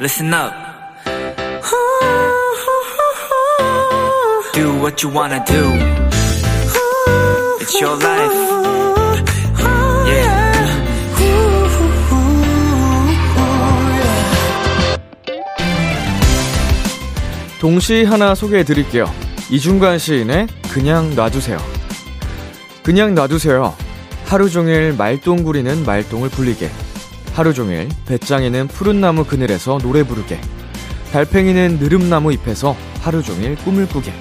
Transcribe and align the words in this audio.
listen 0.00 0.32
up. 0.32 0.54
Do 4.54 4.80
what 4.80 5.02
you 5.02 5.10
wanna 5.14 5.44
do. 5.44 5.62
It's 7.60 7.78
your 7.78 7.96
life. 8.02 8.32
Yeah. 10.06 10.50
동시 17.60 18.04
하나 18.04 18.34
소개해 18.34 18.64
드릴게요. 18.64 19.04
이중관 19.50 19.98
시인의 19.98 20.46
그냥 20.72 21.14
놔두세요. 21.14 21.58
그냥 22.82 23.14
놔두세요. 23.14 23.74
하루 24.24 24.48
종일 24.48 24.94
말똥구리는 24.94 25.84
말똥을 25.84 26.30
불리게. 26.30 26.70
하루 27.40 27.54
종일 27.54 27.88
배짱이는 28.04 28.68
푸른 28.68 29.00
나무 29.00 29.24
그늘에서 29.24 29.78
노래 29.78 30.02
부르게. 30.02 30.38
달팽이는 31.10 31.78
느릅나무 31.78 32.34
잎에서 32.34 32.76
하루 33.00 33.22
종일 33.22 33.56
꿈을 33.56 33.88
꾸게. 33.88 34.12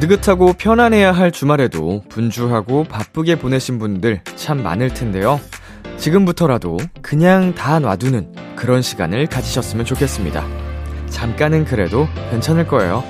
느긋하고 0.00 0.54
편안해야 0.54 1.12
할 1.12 1.30
주말에도 1.30 2.04
분주하고 2.08 2.84
바쁘게 2.84 3.38
보내신 3.38 3.78
분들 3.78 4.22
참 4.34 4.62
많을 4.62 4.94
텐데요. 4.94 5.38
지금부터라도 5.98 6.78
그냥 7.02 7.54
다 7.54 7.80
놔두는 7.80 8.34
그런 8.56 8.80
시간을 8.80 9.26
가지셨으면 9.26 9.84
좋겠습니다. 9.84 10.42
잠깐은 11.10 11.66
그래도 11.66 12.08
괜찮을 12.30 12.66
거예요. 12.66 13.04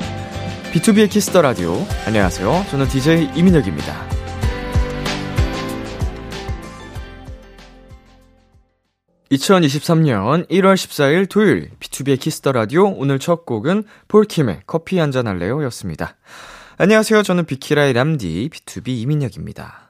B2B의 0.76 1.08
키스터 1.08 1.40
라디오. 1.40 1.86
안녕하세요. 2.06 2.66
저는 2.70 2.86
DJ 2.88 3.30
이민혁입니다. 3.34 3.94
2023년 9.30 10.46
1월 10.48 10.74
14일 10.74 11.28
토요일 11.30 11.70
B2B의 11.80 12.20
키스터 12.20 12.52
라디오 12.52 12.88
오늘 12.92 13.18
첫 13.18 13.46
곡은 13.46 13.84
폴킴의 14.08 14.62
커피 14.66 14.98
한 14.98 15.10
잔 15.10 15.27
할래요 15.27 15.64
였습니다. 15.64 16.16
안녕하세요. 16.77 17.22
저는 17.22 17.46
비키라의 17.46 17.94
람디 17.94 18.50
BTOB 18.52 18.89
이민혁입니다. 18.88 19.86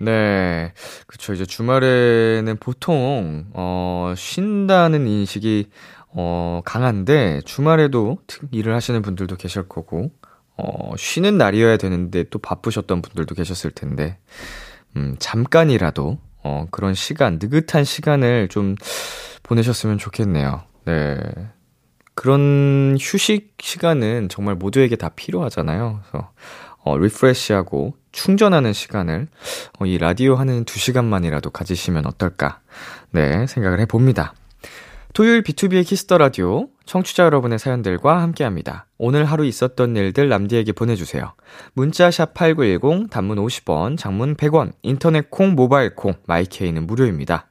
네. 0.00 0.72
그쵸. 1.06 1.32
이제 1.34 1.46
주말에는 1.46 2.56
보통, 2.58 3.46
어, 3.52 4.12
쉰다는 4.16 5.06
인식이, 5.06 5.68
어, 6.08 6.60
강한데, 6.64 7.40
주말에도 7.44 8.18
일을 8.50 8.74
하시는 8.74 9.00
분들도 9.02 9.36
계실 9.36 9.68
거고, 9.68 10.10
어, 10.56 10.92
쉬는 10.96 11.38
날이어야 11.38 11.76
되는데 11.76 12.24
또 12.30 12.38
바쁘셨던 12.38 13.02
분들도 13.02 13.34
계셨을 13.34 13.70
텐데, 13.70 14.18
음, 14.96 15.16
잠깐이라도, 15.18 16.18
어, 16.42 16.66
그런 16.70 16.94
시간, 16.94 17.38
느긋한 17.40 17.84
시간을 17.84 18.48
좀 18.48 18.74
보내셨으면 19.42 19.98
좋겠네요. 19.98 20.62
네. 20.86 21.16
그런 22.14 22.96
휴식 23.00 23.54
시간은 23.60 24.28
정말 24.28 24.54
모두에게 24.54 24.94
다 24.96 25.08
필요하잖아요. 25.10 26.00
그래서, 26.10 26.30
어, 26.84 26.98
리프레시하고 26.98 27.94
충전하는 28.12 28.72
시간을 28.72 29.28
어, 29.80 29.86
이 29.86 29.98
라디오 29.98 30.36
하는 30.36 30.64
두 30.64 30.78
시간만이라도 30.78 31.50
가지시면 31.50 32.06
어떨까, 32.06 32.60
네, 33.10 33.46
생각을 33.46 33.80
해봅니다. 33.80 34.34
토요일 35.14 35.42
B2B의 35.42 35.86
키스터 35.86 36.18
라디오, 36.18 36.66
청취자 36.86 37.24
여러분의 37.24 37.60
사연들과 37.60 38.20
함께 38.20 38.42
합니다. 38.42 38.86
오늘 38.98 39.24
하루 39.24 39.44
있었던 39.44 39.96
일들 39.96 40.28
람디에게 40.28 40.72
보내주세요. 40.72 41.34
문자 41.72 42.10
샵 42.10 42.34
8910, 42.34 43.10
단문 43.10 43.38
50원, 43.38 43.96
장문 43.96 44.34
100원, 44.34 44.72
인터넷 44.82 45.30
콩, 45.30 45.54
모바일 45.54 45.94
콩, 45.94 46.14
마이케이는 46.26 46.86
무료입니다. 46.88 47.48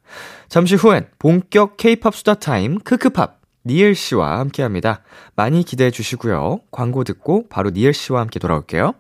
잠시 0.49 0.75
후엔 0.75 1.07
본격 1.19 1.77
케이팝 1.77 2.13
수다 2.13 2.35
타임, 2.35 2.79
크크팝, 2.79 3.39
니엘 3.66 3.95
씨와 3.95 4.39
함께 4.39 4.61
합니다. 4.61 5.01
많이 5.35 5.63
기대해 5.63 5.89
주시고요. 5.89 6.59
광고 6.69 7.05
듣고 7.05 7.47
바로 7.47 7.69
니엘 7.69 7.93
씨와 7.93 8.19
함께 8.19 8.39
돌아올게요. 8.39 8.93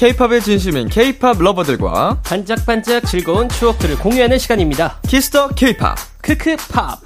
K-팝에 0.00 0.40
진심인 0.40 0.88
K-팝 0.88 1.36
lover들과 1.42 2.22
반짝반짝 2.24 3.04
즐거운 3.04 3.50
추억들을 3.50 3.98
공유하는 3.98 4.38
시간입니다. 4.38 4.98
Kiss 5.06 5.30
the 5.30 5.48
K-팝. 5.48 5.94
크크팝. 6.22 6.98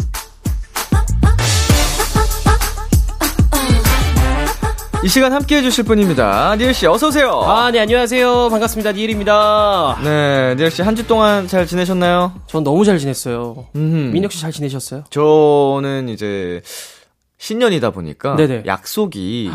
이 5.03 5.09
시간 5.09 5.33
함께 5.33 5.57
해주실 5.57 5.83
분입니다. 5.87 6.55
니엘 6.55 6.73
씨, 6.73 6.87
어서 6.87 7.09
오세요. 7.09 7.41
아, 7.43 7.73
네, 7.73 7.81
안녕하세요. 7.81 8.49
반갑습니다. 8.51 8.93
니엘입니다. 8.93 9.99
네, 10.05 10.55
니엘 10.55 10.71
씨 10.71 10.83
한 10.83 10.95
주 10.95 11.05
동안 11.05 11.49
잘 11.49 11.67
지내셨나요? 11.67 12.33
전 12.47 12.63
너무 12.63 12.85
잘 12.85 12.99
지냈어요. 13.01 13.67
음흠. 13.75 14.13
민혁 14.13 14.31
씨 14.31 14.41
잘 14.41 14.53
지내셨어요? 14.53 15.03
저는 15.11 16.11
이제 16.11 16.63
신년이다 17.39 17.91
보니까 17.91 18.37
네네. 18.37 18.63
약속이 18.67 19.51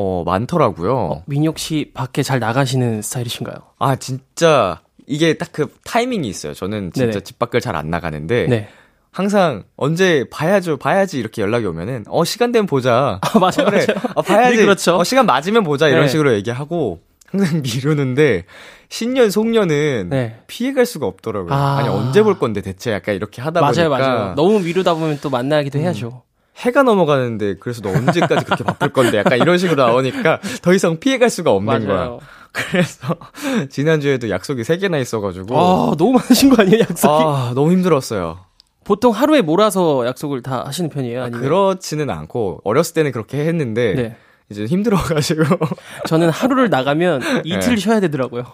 어 0.00 0.22
많더라고요. 0.24 1.22
민혁 1.26 1.58
씨 1.58 1.90
밖에 1.92 2.22
잘 2.22 2.38
나가시는 2.38 3.02
스타일이신가요? 3.02 3.56
아 3.80 3.96
진짜 3.96 4.80
이게 5.08 5.34
딱 5.36 5.48
그 5.52 5.66
타이밍이 5.84 6.28
있어요. 6.28 6.54
저는 6.54 6.92
진짜 6.92 7.10
네네. 7.10 7.20
집 7.24 7.38
밖을 7.40 7.60
잘 7.60 7.74
안 7.74 7.90
나가는데 7.90 8.46
네. 8.48 8.68
항상 9.10 9.64
언제 9.76 10.24
봐야죠, 10.30 10.76
봐야지 10.76 11.18
이렇게 11.18 11.42
연락이 11.42 11.66
오면은 11.66 12.04
어 12.08 12.24
시간 12.24 12.52
되면 12.52 12.66
보자. 12.66 13.18
아, 13.22 13.38
맞아요, 13.40 13.66
어, 13.66 13.70
그래. 13.70 13.86
맞아요. 13.88 14.12
어, 14.14 14.22
봐야지. 14.22 14.56
네, 14.58 14.62
그렇죠. 14.62 14.96
어, 14.96 15.02
시간 15.04 15.26
맞으면 15.26 15.64
보자 15.64 15.88
이런 15.88 16.02
네. 16.02 16.08
식으로 16.08 16.32
얘기하고 16.34 17.00
항상 17.26 17.60
미루는데 17.62 18.44
신년 18.88 19.30
송년은 19.30 20.08
네. 20.10 20.36
피해갈 20.46 20.86
수가 20.86 21.06
없더라고요. 21.06 21.52
아. 21.52 21.78
아... 21.78 21.82
니 21.82 21.88
언제 21.88 22.22
볼 22.22 22.38
건데 22.38 22.60
대체 22.60 22.92
약간 22.92 23.16
이렇게 23.16 23.42
하다 23.42 23.60
맞아요, 23.60 23.88
보니까 23.88 23.98
맞아요. 23.98 24.34
너무 24.36 24.60
미루다 24.60 24.94
보면 24.94 25.18
또 25.20 25.28
만나기도 25.30 25.78
해야죠. 25.80 26.22
해가 26.58 26.82
넘어가는데 26.82 27.56
그래서 27.60 27.80
너 27.82 27.90
언제까지 27.90 28.44
그렇게 28.44 28.64
바쁠 28.64 28.88
건데 28.92 29.18
약간 29.18 29.38
이런 29.38 29.58
식으로 29.58 29.82
나오니까 29.84 30.40
더 30.62 30.72
이상 30.74 30.98
피해갈 30.98 31.30
수가 31.30 31.52
없는 31.52 31.86
거야. 31.86 31.96
맞아요. 31.96 32.20
그래서 32.52 33.14
지난주에도 33.70 34.30
약속이 34.30 34.62
3개나 34.62 35.00
있어가지고 35.00 35.56
아, 35.56 35.94
너무 35.96 36.12
많으신 36.12 36.50
거 36.50 36.62
아니에요, 36.62 36.80
약속이? 36.80 37.06
아, 37.06 37.52
너무 37.54 37.72
힘들었어요. 37.72 38.38
보통 38.84 39.12
하루에 39.12 39.42
몰아서 39.42 40.06
약속을 40.06 40.42
다 40.42 40.64
하시는 40.66 40.88
편이에요? 40.90 41.20
아, 41.20 41.24
아니면? 41.26 41.42
그렇지는 41.42 42.10
않고 42.10 42.62
어렸을 42.64 42.94
때는 42.94 43.12
그렇게 43.12 43.44
했는데 43.46 43.94
네. 43.94 44.16
이제 44.50 44.64
힘들어가지고 44.64 45.42
저는 46.08 46.30
하루를 46.30 46.70
나가면 46.70 47.20
이틀 47.44 47.74
네. 47.74 47.76
쉬어야 47.76 48.00
되더라고요. 48.00 48.44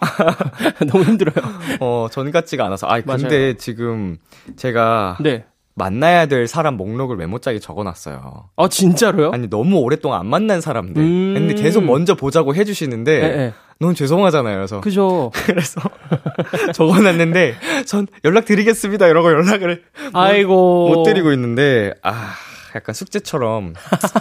너무 0.91 1.05
힘들어요. 1.05 1.35
어, 1.79 2.07
전 2.11 2.31
같지가 2.31 2.65
않아서. 2.65 2.85
아, 2.87 2.99
근데. 2.99 3.55
지금 3.55 4.17
제가 4.57 5.17
네. 5.21 5.45
만나야 5.75 6.25
될 6.27 6.47
사람 6.47 6.77
목록을 6.77 7.17
메모장에 7.17 7.59
적어놨어요. 7.59 8.49
아, 8.55 8.67
진짜로요? 8.69 9.31
아니 9.31 9.49
너무 9.49 9.77
오랫동안 9.79 10.21
안 10.21 10.27
만난 10.27 10.61
사람들. 10.61 11.01
음. 11.01 11.33
근데 11.35 11.53
계속 11.53 11.83
먼저 11.83 12.15
보자고 12.15 12.55
해주시는데 12.55 13.19
네, 13.19 13.35
네. 13.35 13.53
너무 13.79 13.93
죄송하잖아요. 13.93 14.55
그래서 14.55 14.79
그죠. 14.79 15.31
그래서 15.45 15.81
적어놨는데 16.73 17.55
전 17.85 18.07
연락 18.23 18.45
드리겠습니다. 18.45 19.07
이러고 19.07 19.29
연락을 19.31 19.83
아이고. 20.13 20.93
못 20.93 21.03
드리고 21.03 21.33
있는데 21.33 21.93
아 22.03 22.31
약간 22.73 22.95
숙제처럼. 22.95 23.73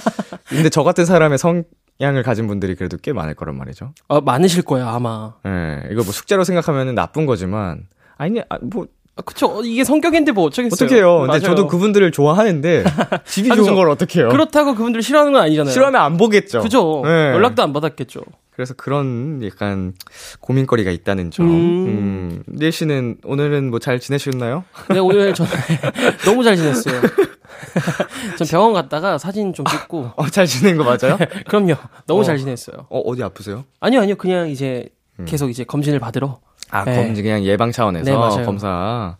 근데 0.48 0.68
저 0.70 0.82
같은 0.82 1.04
사람의 1.04 1.38
성향을 1.38 2.24
가진 2.24 2.48
분들이 2.48 2.74
그래도 2.74 2.96
꽤 3.00 3.12
많을 3.12 3.34
거란 3.34 3.56
말이죠. 3.56 3.92
어, 4.08 4.20
많으실 4.20 4.62
거예요, 4.64 4.88
아마. 4.88 5.34
예, 5.46 5.82
이거 5.92 6.02
뭐 6.02 6.12
숙제로 6.12 6.42
생각하면 6.42 6.96
나쁜 6.96 7.26
거지만 7.26 7.86
아니 8.16 8.40
아, 8.48 8.58
뭐 8.60 8.86
아, 9.16 9.22
그쵸. 9.22 9.62
이게 9.64 9.84
성격인데 9.84 10.32
뭐 10.32 10.44
어쩌겠어요. 10.44 10.86
어떡해요. 10.86 11.12
근데 11.18 11.26
맞아요. 11.28 11.40
저도 11.42 11.66
그분들을 11.68 12.10
좋아하는데 12.10 12.84
집이. 13.26 13.48
좋은 13.54 13.74
걸 13.76 13.88
어떡해요. 13.90 14.28
그렇다고 14.30 14.74
그분들 14.74 15.02
싫어하는 15.02 15.32
건 15.32 15.42
아니잖아요. 15.42 15.72
싫어하면 15.72 16.00
안 16.00 16.16
보겠죠. 16.16 16.60
그죠. 16.60 17.02
네. 17.04 17.10
연락도 17.32 17.62
안 17.62 17.72
받았겠죠. 17.72 18.20
그래서 18.50 18.74
그런 18.74 19.40
약간 19.44 19.94
고민거리가 20.40 20.90
있다는 20.90 21.30
점. 21.30 21.46
음. 21.46 21.52
음. 21.86 22.42
닐 22.48 22.70
씨는 22.72 23.18
오늘은 23.24 23.70
뭐 23.70 23.78
잘 23.78 23.98
지내셨나요? 24.00 24.64
근데 24.86 25.00
오늘 25.00 25.32
저는 25.34 25.50
너무 26.24 26.42
잘 26.44 26.56
지냈어요. 26.56 27.00
전 28.38 28.46
병원 28.48 28.72
갔다가 28.72 29.18
사진 29.18 29.52
좀 29.52 29.64
찍고. 29.66 30.10
어, 30.16 30.26
잘 30.28 30.46
지낸 30.46 30.76
거 30.76 30.84
맞아요? 30.84 31.18
그럼요. 31.48 31.74
너무 32.06 32.20
어. 32.20 32.24
잘 32.24 32.38
지냈어요. 32.38 32.86
어, 32.90 32.98
어디 33.00 33.22
아프세요? 33.22 33.64
아니요, 33.80 34.00
아니요. 34.00 34.16
그냥 34.16 34.48
이제 34.50 34.88
계속 35.26 35.50
이제 35.50 35.62
검진을 35.64 35.98
받으러. 36.00 36.38
아, 36.74 36.84
네. 36.84 36.96
검진 36.96 37.22
그냥 37.22 37.44
예방 37.44 37.70
차원에서 37.70 38.36
네. 38.36 38.44
검사. 38.44 39.16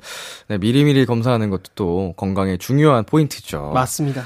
네, 0.49 0.59
미리미리 0.59 1.07
검사하는 1.07 1.51
것도 1.51 1.63
또 1.77 2.15
건강에 2.17 2.57
중요한 2.57 3.05
포인트죠. 3.05 3.71
맞습니다. 3.73 4.25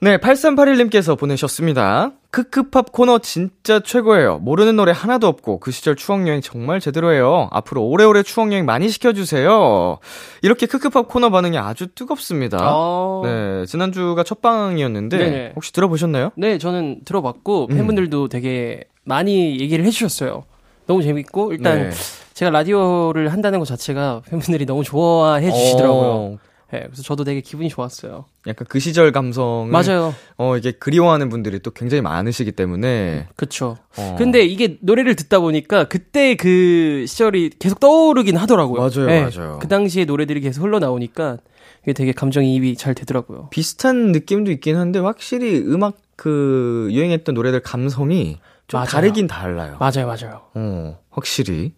네, 0.00 0.16
8381님께서 0.16 1.16
보내셨습니다. 1.16 2.10
크크팝 2.30 2.90
코너 2.90 3.18
진짜 3.18 3.78
최고예요. 3.78 4.38
모르는 4.38 4.74
노래 4.74 4.90
하나도 4.90 5.28
없고 5.28 5.60
그 5.60 5.70
시절 5.70 5.94
추억여행 5.94 6.40
정말 6.40 6.80
제대로예요. 6.80 7.50
앞으로 7.52 7.84
오래오래 7.84 8.22
추억여행 8.22 8.64
많이 8.64 8.88
시켜주세요. 8.88 9.98
이렇게 10.40 10.66
크크팝 10.66 11.06
코너 11.08 11.30
반응이 11.30 11.58
아주 11.58 11.88
뜨겁습니다. 11.94 12.58
어... 12.60 13.22
네, 13.24 13.66
지난주가 13.66 14.24
첫 14.24 14.40
방이었는데 14.40 15.18
네네. 15.18 15.52
혹시 15.54 15.72
들어보셨나요? 15.72 16.30
네, 16.36 16.58
저는 16.58 17.02
들어봤고 17.04 17.68
음. 17.70 17.76
팬분들도 17.76 18.28
되게 18.28 18.84
많이 19.04 19.60
얘기를 19.60 19.84
해주셨어요. 19.84 20.44
너무 20.86 21.02
재밌고 21.02 21.52
일단 21.52 21.90
네. 21.90 21.90
제가 22.34 22.50
라디오를 22.50 23.32
한다는 23.32 23.58
것 23.58 23.64
자체가 23.66 24.22
팬분들이 24.26 24.66
너무 24.66 24.84
좋아해 24.84 25.50
주시더라고요. 25.50 26.00
어, 26.00 26.38
네, 26.72 26.84
그래서 26.86 27.02
저도 27.02 27.24
되게 27.24 27.42
기분이 27.42 27.68
좋았어요. 27.68 28.24
약간 28.46 28.66
그 28.68 28.78
시절 28.78 29.12
감성을 29.12 29.70
맞아요. 29.70 30.14
어 30.38 30.56
이게 30.56 30.72
그리워하는 30.72 31.28
분들이 31.28 31.58
또 31.60 31.70
굉장히 31.70 32.00
많으시기 32.00 32.52
때문에 32.52 33.28
그쵸. 33.36 33.76
어. 33.98 34.16
근데 34.18 34.42
이게 34.42 34.78
노래를 34.80 35.14
듣다 35.14 35.40
보니까 35.40 35.84
그때 35.84 36.34
그 36.34 37.04
시절이 37.06 37.50
계속 37.58 37.78
떠오르긴 37.78 38.38
하더라고요. 38.38 38.80
맞아요, 38.80 39.06
네, 39.06 39.20
맞아요. 39.20 39.58
그 39.60 39.68
당시의 39.68 40.06
노래들이 40.06 40.40
계속 40.40 40.62
흘러 40.62 40.78
나오니까 40.78 41.36
이게 41.82 41.92
되게 41.92 42.12
감정이입이 42.12 42.76
잘 42.76 42.94
되더라고요. 42.94 43.48
비슷한 43.50 44.12
느낌도 44.12 44.50
있긴 44.52 44.76
한데 44.76 44.98
확실히 44.98 45.58
음악 45.58 45.98
그 46.16 46.88
유행했던 46.90 47.34
노래들 47.34 47.60
감성이 47.60 48.38
좀 48.72 48.78
맞아요. 48.78 48.88
다르긴 48.88 49.26
달라요. 49.26 49.76
맞아요, 49.78 50.06
맞아요. 50.06 50.40
어, 50.54 50.98
확실히 51.10 51.74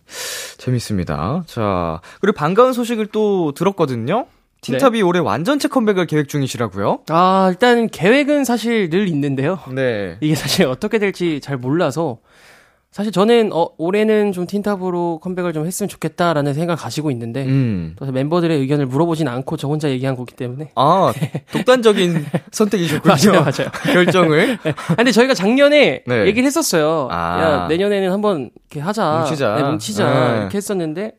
재밌습니다. 0.58 1.42
자, 1.46 2.00
그리고 2.20 2.36
반가운 2.36 2.72
소식을 2.72 3.08
또 3.08 3.52
들었거든요. 3.52 4.26
틴탑이 4.60 5.02
올해 5.02 5.18
완전체 5.20 5.68
컴백을 5.68 6.06
계획 6.06 6.28
중이시라고요? 6.28 7.00
아, 7.10 7.48
일단 7.50 7.88
계획은 7.88 8.44
사실 8.44 8.88
늘 8.88 9.08
있는데요. 9.08 9.58
네. 9.74 10.16
이게 10.20 10.34
사실 10.36 10.66
어떻게 10.66 10.98
될지 10.98 11.40
잘 11.42 11.56
몰라서 11.58 12.18
사실 12.94 13.10
저는 13.10 13.50
어, 13.52 13.70
올해는 13.76 14.30
좀 14.30 14.46
틴탑으로 14.46 15.18
컴백을 15.20 15.52
좀 15.52 15.66
했으면 15.66 15.88
좋겠다라는 15.88 16.54
생각을 16.54 16.76
가지고 16.80 17.10
있는데 17.10 17.44
음. 17.44 17.96
또 17.98 18.06
멤버들의 18.06 18.56
의견을 18.56 18.86
물어보진 18.86 19.26
않고 19.26 19.56
저 19.56 19.66
혼자 19.66 19.90
얘기한 19.90 20.14
거기 20.14 20.36
때문에 20.36 20.70
아, 20.76 21.12
독단적인 21.50 22.24
선택이셨군요. 22.52 23.32
맞아요, 23.32 23.40
맞아요. 23.40 23.72
결정을. 23.92 24.58
아, 24.90 24.94
근데 24.94 25.10
저희가 25.10 25.34
작년에 25.34 26.04
네. 26.06 26.26
얘기를 26.26 26.46
했었어요. 26.46 27.08
아. 27.10 27.42
야, 27.42 27.66
내년에는 27.66 28.12
한번 28.12 28.50
이렇게 28.70 28.78
하자. 28.78 29.22
뭉치자. 29.22 29.56
네, 29.56 29.62
뭉치자. 29.64 30.32
네. 30.32 30.38
이렇게 30.42 30.56
했었는데, 30.56 31.16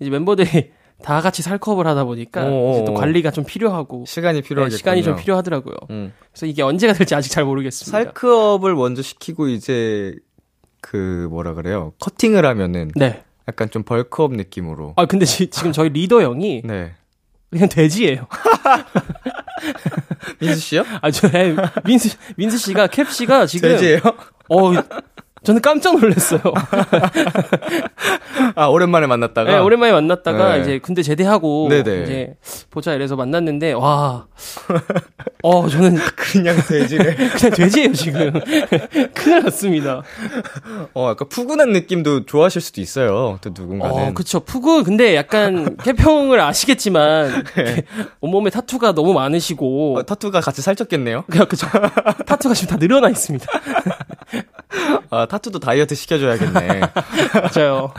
이제 0.00 0.08
멤버들이 0.08 0.70
다 1.04 1.20
같이 1.20 1.42
살컵을 1.42 1.86
하다 1.86 2.04
보니까, 2.04 2.44
또 2.46 2.94
관리가 2.94 3.30
좀 3.30 3.44
필요하고, 3.44 4.04
시간이 4.06 4.40
네, 4.40 4.48
필요하겠군요. 4.48 4.78
시간이 4.78 5.02
좀 5.02 5.16
필요하더라고요. 5.16 5.74
음. 5.90 6.14
그래서 6.32 6.46
이게 6.46 6.62
언제가 6.62 6.94
될지 6.94 7.14
아직 7.14 7.30
잘 7.30 7.44
모르겠습니다. 7.44 7.90
살크업을 7.90 8.74
먼저 8.74 9.02
시키고 9.02 9.48
이제 9.48 10.14
그 10.80 11.26
뭐라 11.30 11.54
그래요? 11.54 11.92
커팅을 12.00 12.44
하면은 12.46 12.90
네. 12.94 13.22
약간 13.48 13.70
좀 13.70 13.82
벌크업 13.82 14.32
느낌으로. 14.32 14.94
아, 14.96 15.06
근데 15.06 15.24
지, 15.24 15.48
금 15.48 15.72
저희 15.72 15.88
리더 15.88 16.22
형이 16.22 16.62
네. 16.66 16.92
그냥 17.50 17.68
돼지예요. 17.68 18.26
민수 20.40 20.60
씨요? 20.60 20.84
아, 21.02 21.10
저, 21.10 21.26
에, 21.36 21.54
민수, 21.84 22.16
민수 22.36 22.58
씨가, 22.58 22.86
캡 22.86 23.04
씨가 23.04 23.46
지금. 23.46 23.70
돼지예요? 23.70 23.98
어, 24.48 24.72
저는 25.42 25.60
깜짝 25.60 25.98
놀랐어요. 25.98 26.40
아, 28.54 28.66
오랜만에 28.66 29.06
만났다가 29.06 29.50
네, 29.52 29.58
오랜만에 29.58 29.92
만났다가 29.92 30.56
네. 30.56 30.60
이제 30.62 30.78
군대 30.78 31.02
제대하고 31.02 31.68
네네. 31.70 32.02
이제 32.02 32.36
보자 32.70 32.94
이래서 32.94 33.16
만났는데 33.16 33.72
와, 33.72 34.26
어 35.42 35.68
저는 35.68 35.96
그냥 36.16 36.56
돼지래. 36.66 37.14
그냥 37.36 37.50
돼지예요 37.54 37.92
지금. 37.92 38.32
큰일 39.14 39.42
났습니다. 39.44 40.02
어, 40.94 41.10
약간 41.10 41.28
푸근한 41.28 41.72
느낌도 41.72 42.26
좋아하실 42.26 42.60
수도 42.60 42.80
있어요. 42.80 43.38
또 43.40 43.50
누군가는. 43.54 43.94
어 43.94 44.12
그쵸 44.14 44.40
푸구 44.40 44.84
근데 44.84 45.14
약간 45.16 45.76
캐평을 45.82 46.40
아시겠지만 46.40 47.30
이렇게 47.56 47.84
온몸에 48.20 48.50
타투가 48.50 48.92
너무 48.92 49.12
많으시고 49.14 49.98
어, 49.98 50.02
타투가 50.02 50.40
같이 50.40 50.62
살쪘겠네요. 50.62 51.24
그쵸 51.48 51.66
타투가 52.26 52.54
지금 52.54 52.70
다 52.70 52.76
늘어나 52.76 53.08
있습니다. 53.08 53.46
아, 55.10 55.26
타투도 55.26 55.58
다이어트 55.58 55.94
시켜줘야겠네. 55.94 56.80
맞아요. 57.56 57.92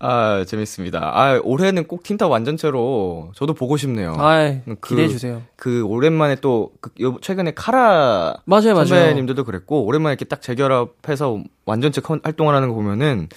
아, 0.00 0.44
재밌습니다. 0.46 1.00
아, 1.14 1.40
올해는 1.42 1.86
꼭 1.86 2.02
틴탑 2.02 2.30
완전체로 2.30 3.30
저도 3.34 3.54
보고 3.54 3.76
싶네요. 3.76 4.14
아 4.18 4.54
그- 4.80 4.90
기대해 4.90 5.08
주세요. 5.08 5.42
그 5.56 5.82
오랜만에 5.84 6.36
또 6.36 6.72
그, 6.80 6.90
요- 7.00 7.16
최근에 7.20 7.52
카라 7.54 8.36
맞아요 8.44 8.74
맞아요. 8.74 8.86
선배님들도 8.86 9.44
그랬고 9.44 9.84
오랜만에 9.84 10.12
이렇게 10.12 10.24
딱 10.24 10.42
재결합해서 10.42 11.42
완전체 11.64 12.00
컨- 12.00 12.20
활동을 12.22 12.54
하는 12.54 12.68
거 12.68 12.74
보면은 12.74 13.28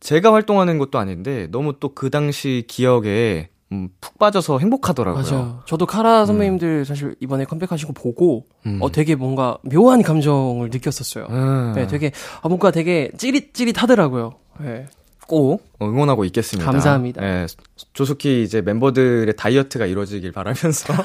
제가 0.00 0.32
활동하는 0.32 0.78
것도 0.78 0.98
아닌데 0.98 1.46
너무 1.50 1.74
또 1.78 1.90
그 1.94 2.08
당시 2.08 2.64
기억에 2.68 3.49
음, 3.72 3.88
푹 4.00 4.18
빠져서 4.18 4.58
행복하더라고요. 4.58 5.22
맞아요. 5.22 5.62
저도 5.66 5.86
카라 5.86 6.26
선배님들 6.26 6.84
사실 6.84 7.14
이번에 7.20 7.44
컴백하시고 7.44 7.92
보고 7.92 8.46
음. 8.66 8.78
어 8.82 8.90
되게 8.90 9.14
뭔가 9.14 9.58
묘한 9.62 10.02
감정을 10.02 10.70
느꼈었어요. 10.70 11.26
음, 11.30 11.72
네, 11.76 11.86
되게 11.86 12.10
아 12.42 12.48
뭔가 12.48 12.70
되게 12.70 13.10
찌릿찌릿하더라고요. 13.16 14.34
네. 14.60 14.86
꼭 15.26 15.62
응원하고 15.80 16.24
있겠습니다. 16.24 16.68
감사합니다. 16.68 17.20
네, 17.20 17.46
조속히 17.92 18.42
이제 18.42 18.60
멤버들의 18.62 19.36
다이어트가 19.36 19.86
이루어지길 19.86 20.32
바라면서 20.32 20.92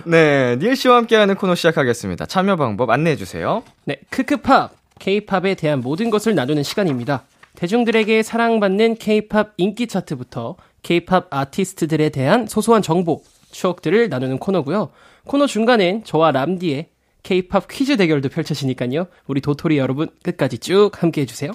네, 0.06 0.56
니엘 0.60 0.76
씨와 0.76 0.98
함께하는 0.98 1.34
코너 1.34 1.56
시작하겠습니다. 1.56 2.26
참여 2.26 2.54
방법 2.54 2.90
안내해 2.90 3.16
주세요. 3.16 3.64
네, 3.84 3.96
크크팝 4.10 4.76
K-팝에 4.98 5.54
대한 5.54 5.80
모든 5.80 6.10
것을 6.10 6.34
나누는 6.34 6.62
시간입니다. 6.62 7.24
대중들에게 7.58 8.22
사랑받는 8.22 8.98
K-팝 8.98 9.54
인기 9.56 9.88
차트부터 9.88 10.54
K-팝 10.84 11.26
아티스트들에 11.28 12.10
대한 12.10 12.46
소소한 12.46 12.82
정보, 12.82 13.20
추억들을 13.50 14.08
나누는 14.08 14.38
코너고요. 14.38 14.90
코너 15.24 15.48
중간엔 15.48 16.04
저와 16.04 16.30
람디의 16.30 16.86
K-팝 17.24 17.66
퀴즈 17.68 17.96
대결도 17.96 18.28
펼쳐지니까요. 18.28 19.08
우리 19.26 19.40
도토리 19.40 19.76
여러분 19.76 20.08
끝까지 20.22 20.58
쭉 20.58 20.92
함께 21.02 21.22
해주세요. 21.22 21.50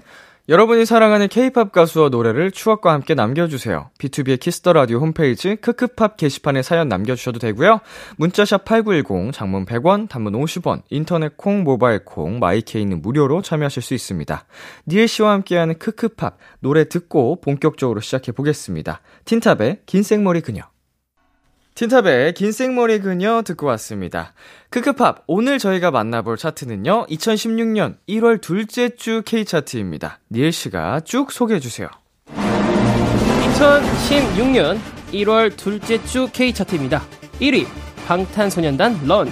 여러분이 0.49 0.85
사랑하는 0.85 1.29
K-팝 1.29 1.71
가수와 1.71 2.09
노래를 2.09 2.51
추억과 2.51 2.91
함께 2.91 3.13
남겨주세요. 3.13 3.91
B2B의 3.97 4.41
키스터 4.41 4.73
라디오 4.73 4.99
홈페이지 4.99 5.55
크크팝 5.55 6.17
게시판에 6.17 6.61
사연 6.63 6.89
남겨주셔도 6.89 7.39
되고요. 7.39 7.79
문자샵 8.17 8.65
#8910 8.65 9.31
장문 9.31 9.63
100원, 9.65 10.09
단문 10.09 10.33
50원, 10.33 10.81
인터넷 10.89 11.37
콩, 11.37 11.63
모바일 11.63 12.03
콩, 12.03 12.39
마이케이는 12.39 13.01
무료로 13.01 13.41
참여하실 13.41 13.81
수 13.81 13.93
있습니다. 13.93 14.43
니엘 14.85 15.07
씨와 15.07 15.31
함께하는 15.31 15.79
크크팝 15.79 16.37
노래 16.59 16.89
듣고 16.89 17.39
본격적으로 17.39 18.01
시작해 18.01 18.33
보겠습니다. 18.33 18.99
틴탑의 19.23 19.83
긴 19.85 20.03
생머리 20.03 20.41
그녀. 20.41 20.72
틴탑의 21.75 22.35
긴 22.35 22.51
생머리 22.51 22.99
그녀 22.99 23.41
듣고 23.41 23.65
왔습니다. 23.67 24.33
크크팝, 24.69 25.23
오늘 25.25 25.57
저희가 25.57 25.89
만나볼 25.89 26.37
차트는요, 26.37 27.07
2016년 27.07 27.95
1월 28.07 28.39
둘째 28.39 28.89
주 28.95 29.23
K차트입니다. 29.25 30.19
니엘씨가 30.31 30.99
쭉 30.99 31.31
소개해주세요. 31.31 31.87
2016년 33.55 34.77
1월 35.13 35.55
둘째 35.57 36.03
주 36.05 36.29
K차트입니다. 36.31 37.01
1위 37.41 37.65
방탄소년단 38.05 39.07
런 39.07 39.31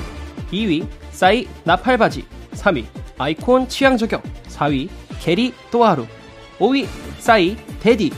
2위 0.52 0.88
싸이 1.12 1.48
나팔바지 1.64 2.26
3위 2.54 2.86
아이콘 3.20 3.68
취향저격 3.68 4.24
4위 4.48 4.90
게리 5.20 5.54
또하루 5.70 6.08
5위 6.58 6.88
싸이 7.20 7.56
데디 7.82 8.12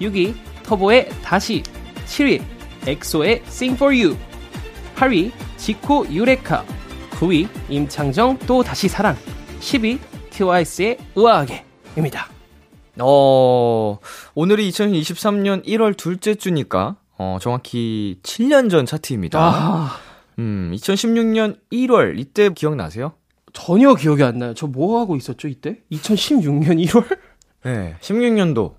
6위 0.00 0.34
터보의 0.62 1.10
다시 1.22 1.62
7위 2.06 2.42
엑소의 2.88 3.42
Sing 3.46 3.74
For 3.74 3.94
You 3.94 4.16
8위 4.96 5.30
지코 5.56 6.06
유레카 6.08 6.64
9위 7.10 7.48
임창정 7.68 8.38
또 8.46 8.62
다시 8.62 8.88
사랑 8.88 9.14
10위 9.60 9.98
트와이스의 10.30 10.98
우아하게입니다. 11.14 12.28
어, 13.00 13.98
오늘이 14.34 14.70
2023년 14.70 15.64
1월 15.66 15.96
둘째 15.96 16.34
주니까, 16.34 16.96
어, 17.16 17.38
정확히 17.40 18.18
7년 18.22 18.70
전 18.70 18.86
차트입니다. 18.86 19.38
아, 19.40 19.96
음, 20.38 20.72
2016년 20.74 21.58
1월, 21.72 22.18
이때 22.18 22.48
기억나세요? 22.50 23.12
전혀 23.52 23.94
기억이 23.94 24.22
안 24.22 24.38
나요. 24.38 24.54
저 24.54 24.66
뭐 24.66 25.00
하고 25.00 25.16
있었죠, 25.16 25.48
이때? 25.48 25.78
2016년 25.92 26.84
1월? 26.86 27.18
네, 27.64 27.96
16년도. 28.00 28.74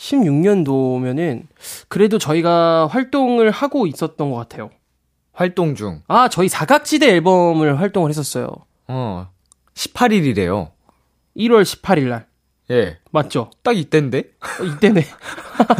16년도면은 0.00 1.42
그래도 1.88 2.18
저희가 2.18 2.86
활동을 2.86 3.50
하고 3.50 3.86
있었던 3.86 4.30
것 4.30 4.36
같아요. 4.36 4.70
활동 5.32 5.74
중. 5.74 6.02
아, 6.08 6.28
저희 6.28 6.48
사각지대 6.48 7.08
앨범을 7.08 7.78
활동을 7.80 8.08
했었어요. 8.10 8.48
어, 8.88 9.28
18일이래요. 9.74 10.70
1월 11.36 11.62
18일 11.62 12.08
날. 12.08 12.26
예. 12.70 12.98
맞죠? 13.10 13.50
딱 13.62 13.76
이때인데? 13.76 14.24
어, 14.60 14.64
이때네. 14.64 15.04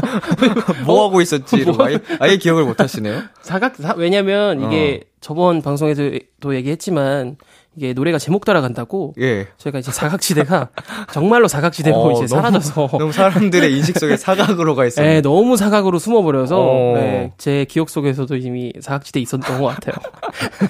뭐 0.84 1.06
하고 1.06 1.20
있었지? 1.20 1.64
뭐 1.64 1.86
아예, 1.86 1.98
아예 2.18 2.36
기억을 2.36 2.64
못 2.64 2.80
하시네요? 2.80 3.22
사각, 3.42 3.76
사, 3.76 3.94
왜냐면 3.96 4.60
이게 4.66 5.04
저번 5.20 5.62
방송에서도 5.62 6.54
얘기했지만 6.54 7.36
이게 7.76 7.92
노래가 7.92 8.18
제목 8.18 8.44
따라간다고 8.44 9.14
예. 9.20 9.46
저희가 9.56 9.78
이제 9.78 9.92
사각지대가 9.92 10.70
정말로 11.12 11.46
사각지대로 11.46 11.96
어, 11.96 12.10
이제 12.12 12.26
너무- 12.26 12.42
사라져서 12.42 12.88
너무 12.98 13.12
사람들의 13.12 13.72
인식 13.76 13.98
속에 13.98 14.16
사각으로 14.16 14.74
가 14.74 14.84
있어요. 14.86 15.06
네, 15.06 15.20
너무 15.20 15.56
사각으로 15.56 15.98
숨어버려서 16.00 16.58
어. 16.60 16.94
네, 16.96 17.32
제 17.38 17.64
기억 17.66 17.88
속에서도 17.88 18.36
이미 18.36 18.72
사각지대 18.80 19.20
있었던 19.20 19.60
것 19.60 19.66
같아요. 19.68 19.94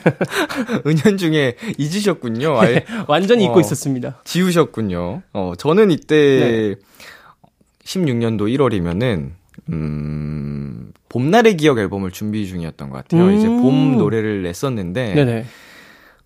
은연중에 0.86 1.54
잊으셨군요. 1.78 2.60
아예 2.60 2.84
완전히 3.08 3.44
잊고 3.44 3.56
어. 3.56 3.60
있었습니다. 3.60 4.20
지우셨군요. 4.24 5.22
어, 5.32 5.52
저는 5.58 5.90
이때 5.90 6.76
16년도 7.84 8.42
1월이면은 8.42 9.30
음, 9.72 10.92
봄날의 11.08 11.56
기억 11.56 11.78
앨범을 11.78 12.10
준비 12.10 12.46
중이었던 12.46 12.90
것 12.90 12.96
같아요. 12.98 13.24
음. 13.24 13.34
이제 13.36 13.46
봄 13.48 13.96
노래를 13.96 14.42
냈었는데 14.42 15.14
네네. 15.14 15.44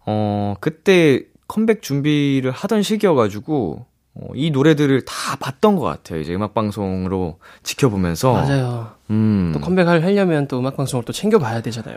어, 0.06 0.54
그때 0.60 1.22
컴백 1.48 1.82
준비를 1.82 2.50
하던 2.50 2.82
시기여가지고 2.82 3.86
어, 4.14 4.28
이 4.34 4.50
노래들을 4.50 5.04
다 5.04 5.36
봤던 5.36 5.76
것 5.76 5.82
같아요. 5.82 6.20
이제 6.20 6.34
음악 6.34 6.54
방송으로 6.54 7.38
지켜보면서 7.62 8.32
맞아요. 8.32 8.92
음. 9.10 9.50
또 9.54 9.60
컴백을 9.60 10.02
하려면 10.04 10.46
또 10.48 10.58
음악 10.58 10.76
방송을 10.76 11.04
또 11.04 11.12
챙겨봐야 11.12 11.60
되잖아요. 11.62 11.96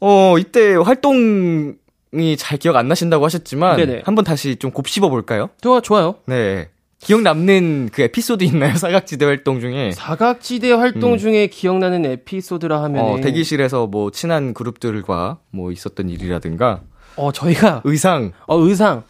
어, 0.00 0.36
이때 0.38 0.74
활동 0.74 1.74
이 2.12 2.36
잘 2.36 2.58
기억 2.58 2.74
안 2.76 2.88
나신다고 2.88 3.24
하셨지만 3.24 3.76
네네. 3.76 4.02
한번 4.04 4.24
다시 4.24 4.56
좀 4.56 4.72
곱씹어 4.72 5.08
볼까요? 5.10 5.48
좋아, 5.60 5.80
좋아요. 5.80 6.16
네. 6.26 6.68
기억 6.98 7.22
남는 7.22 7.90
그 7.92 8.02
에피소드 8.02 8.42
있나요? 8.44 8.74
사각지대 8.76 9.24
활동 9.24 9.60
중에 9.60 9.92
사각지대 9.92 10.72
활동 10.72 11.12
음. 11.14 11.18
중에 11.18 11.46
기억나는 11.46 12.04
에피소드라 12.04 12.82
하면 12.82 13.04
어, 13.04 13.20
대기실에서 13.20 13.86
뭐 13.86 14.10
친한 14.10 14.52
그룹들과 14.54 15.38
뭐 15.50 15.70
있었던 15.70 16.10
일이라든가 16.10 16.82
어 17.20 17.32
저희가 17.32 17.82
의상 17.84 18.32
어 18.46 18.58
의상 18.58 19.02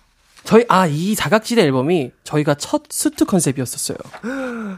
저희 0.44 0.64
아이 0.68 1.14
사각지대 1.14 1.62
앨범이 1.62 2.12
저희가 2.24 2.54
첫 2.54 2.82
수트 2.90 3.24
컨셉이었었어요. 3.24 3.98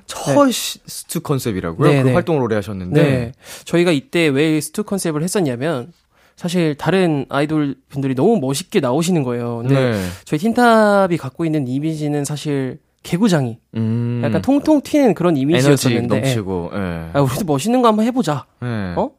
첫 0.06 0.50
수트 0.52 1.20
컨셉이라고요? 1.20 1.88
네, 1.88 2.02
그 2.02 2.08
네. 2.08 2.14
활동을 2.14 2.42
오래 2.42 2.56
하셨는데 2.56 3.02
네. 3.02 3.32
저희가 3.64 3.92
이때 3.92 4.26
왜 4.28 4.60
수트 4.60 4.84
컨셉을 4.84 5.22
했었냐면 5.22 5.92
사실 6.36 6.74
다른 6.74 7.26
아이돌 7.28 7.76
분들이 7.88 8.14
너무 8.14 8.38
멋있게 8.40 8.80
나오시는 8.80 9.22
거예요. 9.22 9.58
근데 9.58 9.92
네. 9.92 10.08
저희 10.24 10.40
틴탑이 10.40 11.16
갖고 11.16 11.44
있는 11.44 11.68
이미지는 11.68 12.24
사실 12.24 12.80
개구장이 13.02 13.58
음. 13.76 14.20
약간 14.24 14.42
통통 14.42 14.80
튀는 14.82 15.14
그런 15.14 15.36
이미지였었는데 15.36 16.20
넘치고 16.20 16.70
예. 16.74 17.10
아, 17.12 17.20
우리도 17.20 17.44
멋있는 17.44 17.82
거 17.82 17.88
한번 17.88 18.06
해보자. 18.06 18.46
네. 18.60 18.94
어? 18.96 19.10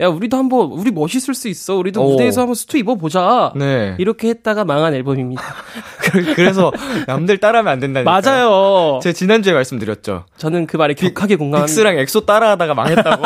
야 0.00 0.06
우리도 0.06 0.36
한번 0.36 0.68
우리 0.70 0.92
멋있을 0.92 1.34
수 1.34 1.48
있어. 1.48 1.74
우리도 1.76 2.00
오. 2.00 2.10
무대에서 2.12 2.42
한번 2.42 2.54
수트 2.54 2.76
입어보자. 2.76 3.52
네. 3.56 3.96
이렇게 3.98 4.28
했다가 4.28 4.64
망한 4.64 4.94
앨범입니다. 4.94 5.42
그- 6.12 6.34
그래서 6.36 6.70
남들 7.08 7.38
따라하면 7.38 7.72
안 7.72 7.80
된다니까. 7.80 8.08
맞아요. 8.10 9.00
제가 9.02 9.12
지난주에 9.12 9.52
말씀드렸죠. 9.54 10.24
저는 10.36 10.66
그 10.68 10.76
말에 10.76 10.94
격하게 10.94 11.34
공감합니다. 11.34 11.66
빅스랑 11.66 11.98
엑소 11.98 12.26
따라하다가 12.26 12.74
망했다고. 12.74 13.24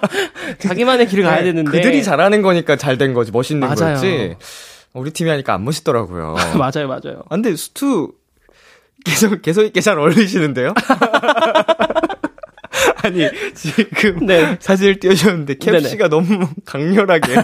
자기만의 0.60 1.08
길을 1.08 1.24
가야 1.24 1.42
되는데 1.44 1.70
그들이 1.70 2.02
잘하는 2.02 2.40
거니까 2.40 2.76
잘 2.76 2.96
된 2.96 3.12
거지. 3.12 3.30
멋있는 3.30 3.60
맞아요. 3.68 3.76
거였지. 3.76 4.36
우리 4.94 5.10
팀이 5.10 5.28
하니까 5.28 5.52
안 5.54 5.64
멋있더라고요. 5.64 6.36
맞아요, 6.58 6.88
맞아요. 6.88 7.20
아, 7.28 7.34
근데 7.34 7.54
수트 7.54 8.12
계속 9.04 9.42
계속 9.42 9.62
있게 9.64 9.80
잘 9.82 9.98
어울리시는데요? 9.98 10.72
아니 13.08 13.28
지금 13.54 14.26
네. 14.26 14.56
사진을 14.60 15.00
띄워주셨는데 15.00 15.54
캡 15.54 15.78
씨가 15.78 16.08
너무 16.08 16.46
강렬하게 16.64 17.34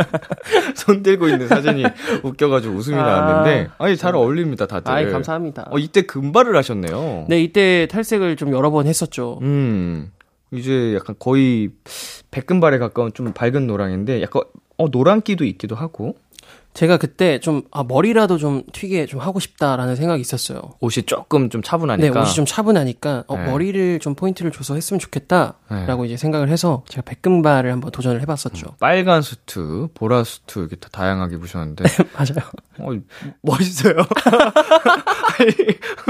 손 0.74 1.02
들고 1.02 1.28
있는 1.28 1.48
사진이 1.48 1.84
웃겨가지고 2.22 2.74
웃음이 2.74 2.98
아. 2.98 3.02
나왔는데 3.02 3.68
아니 3.78 3.96
잘 3.96 4.14
어울립니다 4.14 4.66
다들. 4.66 4.90
아이 4.90 5.06
감사합니다. 5.10 5.68
어 5.70 5.78
이때 5.78 6.02
금발을 6.02 6.56
하셨네요. 6.56 7.26
네, 7.28 7.42
이때 7.42 7.86
탈색을 7.90 8.36
좀 8.36 8.52
여러 8.52 8.70
번 8.70 8.86
했었죠. 8.86 9.38
음 9.42 10.10
이제 10.52 10.94
약간 10.94 11.16
거의 11.18 11.70
백금발에 12.30 12.78
가까운 12.78 13.12
좀 13.12 13.32
밝은 13.32 13.66
노랑인데 13.66 14.22
약간 14.22 14.42
어 14.78 14.88
노란기도 14.88 15.44
있기도 15.44 15.74
하고 15.74 16.16
제가 16.76 16.98
그때 16.98 17.40
좀 17.40 17.62
아, 17.72 17.82
머리라도 17.82 18.36
좀 18.36 18.62
튀게 18.70 19.06
좀 19.06 19.18
하고 19.20 19.40
싶다라는 19.40 19.96
생각이 19.96 20.20
있었어요. 20.20 20.60
옷이 20.80 21.04
조금 21.06 21.48
좀 21.48 21.62
차분하니까. 21.62 22.12
네, 22.12 22.20
옷이 22.20 22.34
좀 22.34 22.44
차분하니까 22.44 23.24
어, 23.28 23.36
네. 23.36 23.46
머리를 23.50 23.98
좀 24.00 24.14
포인트를 24.14 24.50
줘서 24.52 24.74
했으면 24.74 25.00
좋겠다라고 25.00 26.04
이제 26.04 26.18
생각을 26.18 26.50
해서 26.50 26.84
제가 26.88 27.02
백금발을 27.06 27.72
한번 27.72 27.90
도전을 27.92 28.20
해봤었죠. 28.20 28.76
빨간 28.78 29.22
수트, 29.22 29.88
보라 29.94 30.22
수트 30.24 30.58
이렇게 30.58 30.76
다 30.76 30.90
다양하게 30.92 31.36
입으셨는데 31.36 31.84
맞아요. 32.12 32.46
어, 32.78 32.90
멋있어요. 33.40 33.94
아니, 35.38 35.52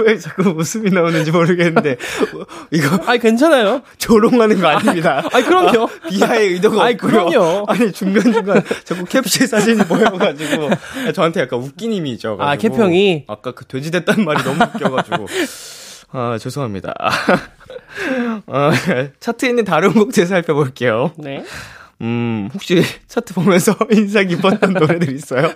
왜 0.04 0.18
자꾸 0.18 0.50
웃음이 0.50 0.90
나오는지 0.90 1.30
모르겠는데 1.30 1.92
어, 1.92 2.44
이거 2.72 2.96
아니 3.06 3.20
괜찮아요. 3.20 3.82
조롱하는 3.98 4.60
거 4.60 4.66
아닙니다. 4.66 5.22
아니 5.32 5.44
그럼요. 5.44 5.88
비하의 6.08 6.54
의도가 6.54 6.82
아이, 6.82 6.94
없고요. 6.94 7.26
그럼요. 7.30 7.64
아니 7.68 7.92
중간 7.92 8.32
중간 8.32 8.62
자꾸 8.84 9.04
캡슐 9.04 9.46
사진이 9.46 9.84
보여가지고 9.84 10.55
저한테 11.14 11.40
약간 11.40 11.60
웃긴 11.60 11.92
이미죠. 11.92 12.36
아, 12.40 12.56
캡형이? 12.56 13.24
아까 13.28 13.52
그 13.52 13.64
돼지 13.64 13.90
됐단 13.90 14.24
말이 14.24 14.42
너무 14.42 14.62
웃겨가지고 14.62 15.26
아 16.12 16.38
죄송합니다. 16.38 16.94
아, 18.46 18.72
차트에 19.20 19.48
있는 19.48 19.64
다른 19.64 19.92
곡들 19.92 20.26
살펴볼게요. 20.26 21.12
네. 21.16 21.44
음 22.02 22.50
혹시 22.52 22.82
차트 23.08 23.32
보면서 23.32 23.74
인상 23.90 24.26
깊었던 24.28 24.74
노래들 24.74 25.14
있어요? 25.14 25.50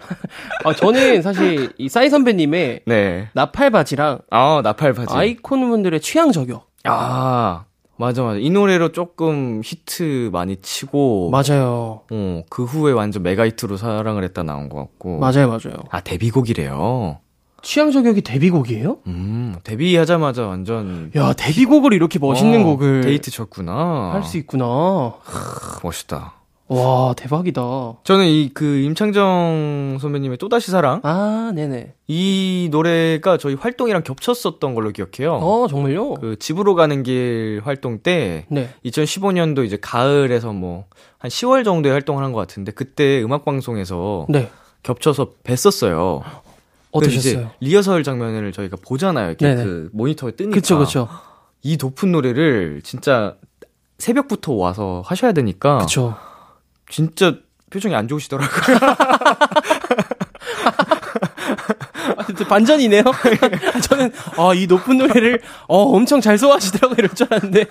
아 0.65 0.73
저는 0.75 1.21
사실 1.21 1.71
이 1.77 1.89
싸이 1.89 2.09
선배님의 2.09 2.81
네. 2.87 3.29
나팔바지랑 3.35 4.21
아 4.31 4.61
나팔바지. 4.65 5.15
아이콘 5.15 5.69
분들의 5.69 6.01
취향 6.01 6.33
저격. 6.33 6.67
아 6.85 7.65
맞아 8.01 8.23
맞아 8.23 8.39
이 8.39 8.49
노래로 8.51 8.93
조금 8.93 9.61
히트 9.65 10.31
많이 10.33 10.57
치고 10.57 11.31
맞아요. 11.31 12.01
어, 12.11 12.43
그 12.49 12.65
후에 12.65 12.93
완전 12.93 13.23
메가 13.23 13.47
히트로 13.47 13.77
사랑을 13.77 14.25
했다 14.25 14.43
나온 14.43 14.69
것 14.69 14.79
같고 14.79 15.19
맞아요, 15.19 15.49
맞아요. 15.49 15.77
아 15.91 16.01
데뷔곡이래요 16.01 17.19
취향 17.63 17.91
저격이 17.91 18.23
데뷔곡이에요? 18.23 18.99
음 19.07 19.55
데뷔하자마자 19.65 20.47
완전 20.47 21.11
야 21.15 21.35
데뷔곡을 21.35 21.93
이렇게 21.93 22.19
멋있는 22.19 22.63
어, 22.63 22.65
곡을 22.65 23.03
데이트 23.03 23.31
쳤구나 23.31 24.13
할 24.15 24.23
수 24.25 24.39
있구나. 24.39 25.13
크, 25.25 25.81
멋있다 25.83 26.33
와 26.73 27.15
대박이다. 27.17 27.61
저는 28.05 28.27
이 28.27 28.51
그 28.55 28.65
임창정 28.65 29.99
선배님의 30.01 30.39
또다시 30.39 30.71
사랑 30.71 31.01
아 31.03 31.53
네네. 31.55 31.95
이 32.07 32.69
노래가 32.71 33.37
저희 33.39 33.55
활동이랑 33.55 34.03
겹쳤었던 34.05 34.75
걸로 34.75 34.91
기억해요 34.93 35.35
어 35.35 35.67
정말요? 35.69 36.15
그 36.15 36.39
집으로 36.39 36.75
가는 36.75 37.03
길 37.03 37.61
활동 37.65 37.99
때 37.99 38.47
네. 38.51 38.71
2015년도 38.85 39.65
이제 39.65 39.77
가을에서 39.81 40.53
뭐 40.53 40.85
한 41.19 41.29
10월 41.29 41.65
정도에 41.65 41.93
활동을 41.93 42.25
한 42.25 42.33
것 42.33 42.39
같은데 42.39 42.73
그때 42.73 43.21
음악 43.23 43.45
방송에서 43.45 44.27
네. 44.31 44.49
겹쳐서 44.83 45.33
뵀었어요. 45.45 46.23
어떠셨어요? 46.93 47.51
리허설 47.61 48.03
장면을 48.05 48.53
저희가 48.53 48.77
보잖아요. 48.87 49.29
이렇게 49.29 49.47
네네. 49.47 49.65
그 49.65 49.91
모니터에 49.93 50.31
뜨니까. 50.33 50.55
그쵸 50.55 50.79
그쵸 50.79 51.09
이 51.63 51.77
높은 51.81 52.11
노래를 52.13 52.81
진짜 52.85 53.37
새벽부터 53.99 54.53
와서 54.55 55.03
하셔야 55.05 55.33
되니까 55.33 55.79
그쵸. 55.79 56.15
진짜 56.91 57.37
표정이 57.71 57.95
안 57.95 58.09
좋으시더라고요. 58.09 58.51
아, 62.17 62.27
진짜 62.27 62.47
반전이네요. 62.47 63.03
저는 63.89 64.13
아 64.37 64.53
이 64.55 64.67
높은 64.67 64.99
노래를 64.99 65.41
어 65.69 65.79
엄청 65.83 66.21
잘 66.21 66.37
소화하시더라고 66.39 66.95
이럴 66.99 67.09
줄 67.11 67.27
알았는데. 67.31 67.67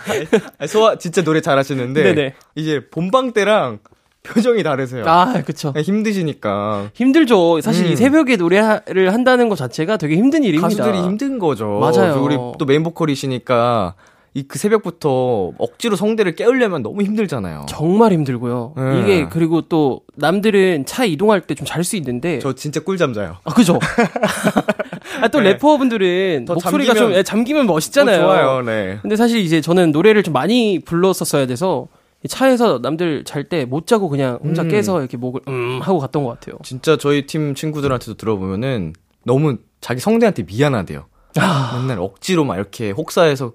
아니, 0.58 0.68
소화 0.68 0.98
진짜 0.98 1.24
노래 1.24 1.42
잘하시는데 1.42 2.04
네네. 2.04 2.34
이제 2.56 2.88
본방 2.90 3.34
때랑 3.34 3.80
표정이 4.24 4.64
다르세요. 4.64 5.04
아, 5.08 5.42
그쵸. 5.46 5.72
네, 5.74 5.82
힘드시니까. 5.82 6.90
힘들죠. 6.94 7.62
사실 7.62 7.86
음. 7.88 7.92
이 7.92 7.96
새벽에 7.96 8.36
노래를 8.36 9.14
한다는 9.14 9.50
것 9.50 9.56
자체가 9.58 9.98
되게 9.98 10.16
힘든 10.16 10.44
일입니다. 10.44 10.68
가수들이 10.68 11.02
힘든 11.04 11.40
거죠. 11.40 11.80
맞아요. 11.80 12.22
우리 12.24 12.36
또 12.58 12.66
메인 12.66 12.84
보컬이시니까 12.84 13.96
이 14.36 14.44
그 14.48 14.60
새벽부터 14.60 15.54
억지로 15.58 15.96
성대를 15.96 16.36
깨우려면 16.36 16.84
너무 16.84 17.02
힘들잖아요. 17.02 17.66
정말 17.68 18.14
힘들고요. 18.14 18.74
네. 18.78 19.00
이게 19.02 19.28
그리고 19.30 19.62
또 19.62 20.02
남들은 20.16 20.86
차 20.86 21.04
이동할 21.06 21.42
때 21.42 21.56
좀 21.56 21.66
잘 21.66 21.84
수 21.84 21.96
있는데 21.98 22.40
저 22.40 22.54
진짜 22.54 22.80
꿀잠 22.80 23.14
자요. 23.14 23.38
아, 23.44 23.54
그죠? 23.54 23.80
아, 25.22 25.28
또 25.30 25.40
네. 25.42 25.52
래퍼분들은 25.54 26.46
더 26.46 26.54
목소리가 26.54 26.94
잠기면- 26.94 26.98
좀 26.98 27.14
예, 27.14 27.24
잠기면 27.24 27.66
멋있잖아요. 27.66 28.20
어, 28.20 28.22
좋아요, 28.22 28.62
네. 28.62 29.00
근데 29.02 29.16
사실 29.16 29.40
이제 29.40 29.62
저는 29.62 29.92
노래를 29.92 30.24
좀 30.24 30.34
많이 30.34 30.80
불렀었어야 30.80 31.46
돼서 31.48 31.88
이 32.24 32.28
차에서 32.28 32.80
남들 32.82 33.24
잘 33.24 33.46
때 33.50 33.66
못 33.66 33.88
자고 33.88 34.10
그냥 34.10 34.40
혼자 34.44 34.62
음. 34.64 34.68
깨서 34.70 35.00
이렇게 35.00 35.18
목을 35.18 35.42
음 35.48 35.80
하고 35.82 36.00
갔던 36.00 36.24
것 36.24 36.30
같아요. 36.40 36.58
진짜 36.64 36.98
저희 36.98 37.26
팀 37.26 37.56
친구들한테도 37.56 38.16
들어보면은 38.16 38.94
너무 39.26 39.58
자기 39.82 40.00
성대한테 40.02 40.44
미안하대요. 40.44 41.06
아. 41.38 41.78
맨날 41.80 42.00
억지로 42.00 42.44
막 42.44 42.56
이렇게 42.56 42.92
혹사해서 42.92 43.54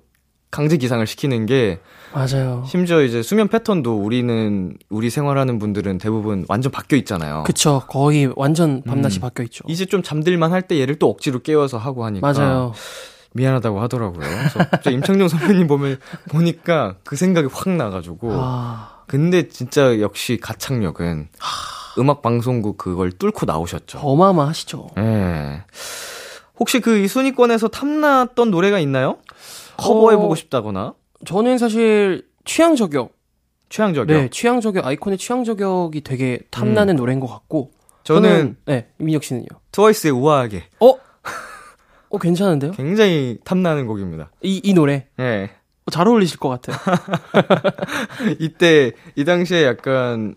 강제 0.55 0.77
기상을 0.77 1.05
시키는 1.05 1.47
게 1.47 1.81
맞아요. 2.13 2.65
심지어 2.69 3.03
이제 3.03 3.23
수면 3.23 3.49
패턴도 3.49 3.97
우리는 3.99 4.77
우리 4.89 5.11
생활하는 5.11 5.59
분들은 5.59 5.99
대부분 5.99 6.45
완전 6.49 6.71
바뀌어 6.71 6.97
있잖아요. 6.99 7.43
그쵸. 7.45 7.83
거의 7.89 8.31
완전 8.37 8.83
밤낮이 8.85 9.19
음. 9.19 9.21
바뀌어 9.23 9.45
있죠. 9.47 9.65
이제 9.67 9.85
좀 9.85 10.03
잠들만 10.05 10.53
할 10.53 10.63
때 10.63 10.79
얘를 10.79 10.95
또 11.01 11.11
억지로 11.11 11.41
깨워서 11.41 11.77
하고 11.79 12.05
하니까 12.05 12.33
맞아요. 12.33 12.73
미안하다고 13.33 13.81
하더라고요. 13.81 14.21
그래서 14.21 14.61
저 14.85 14.91
임창정 14.93 15.27
선배님 15.27 15.67
보면 15.67 15.99
보니까 16.31 16.95
그 17.03 17.17
생각이 17.17 17.49
확 17.53 17.69
나가지고. 17.71 18.31
아, 18.33 18.99
근데 19.09 19.49
진짜 19.49 19.99
역시 20.01 20.39
가창력은 20.41 21.29
음악 21.99 22.23
방송국 22.23 22.79
그걸 22.79 23.11
뚫고 23.11 23.45
나오셨죠. 23.47 23.99
어마어마하시죠. 23.99 24.91
예. 24.99 25.65
혹시 26.61 26.79
그 26.81 26.97
이 26.99 27.09
순위권에서 27.09 27.67
탐났던 27.69 28.53
노래가 28.53 28.79
있나요? 28.79 29.17
커버해보고 29.76 30.33
어, 30.33 30.35
싶다거나 30.37 30.95
저는 31.25 31.59
사실 31.59 32.26
취향 32.45 32.76
저격. 32.76 33.12
취향 33.71 33.95
저격. 33.95 34.14
네, 34.16 34.28
취향 34.31 34.61
저격 34.61 34.87
아이콘의 34.87 35.19
취향 35.19 35.43
저격이 35.45 36.02
되게 36.02 36.40
탐나는 36.50 36.97
노래인 36.97 37.21
것 37.21 37.26
같고. 37.26 37.71
저는 38.04 38.57
네, 38.66 38.88
민혁 38.99 39.25
씨는요. 39.25 39.47
트와이스의 39.73 40.12
우아하게 40.12 40.64
어? 40.81 40.95
어 42.11 42.19
괜찮은데요? 42.19 42.73
굉장히 42.73 43.38
탐나는 43.45 43.87
곡입니다. 43.87 44.31
이 44.43 44.61
이 44.62 44.75
노래 44.75 45.07
예. 45.19 45.50
어, 45.87 45.90
잘 45.90 46.07
어울리실 46.07 46.38
것 46.38 46.49
같아요. 46.50 46.76
이때 48.40 48.93
이 49.16 49.25
당시에 49.25 49.64
약간 49.64 50.35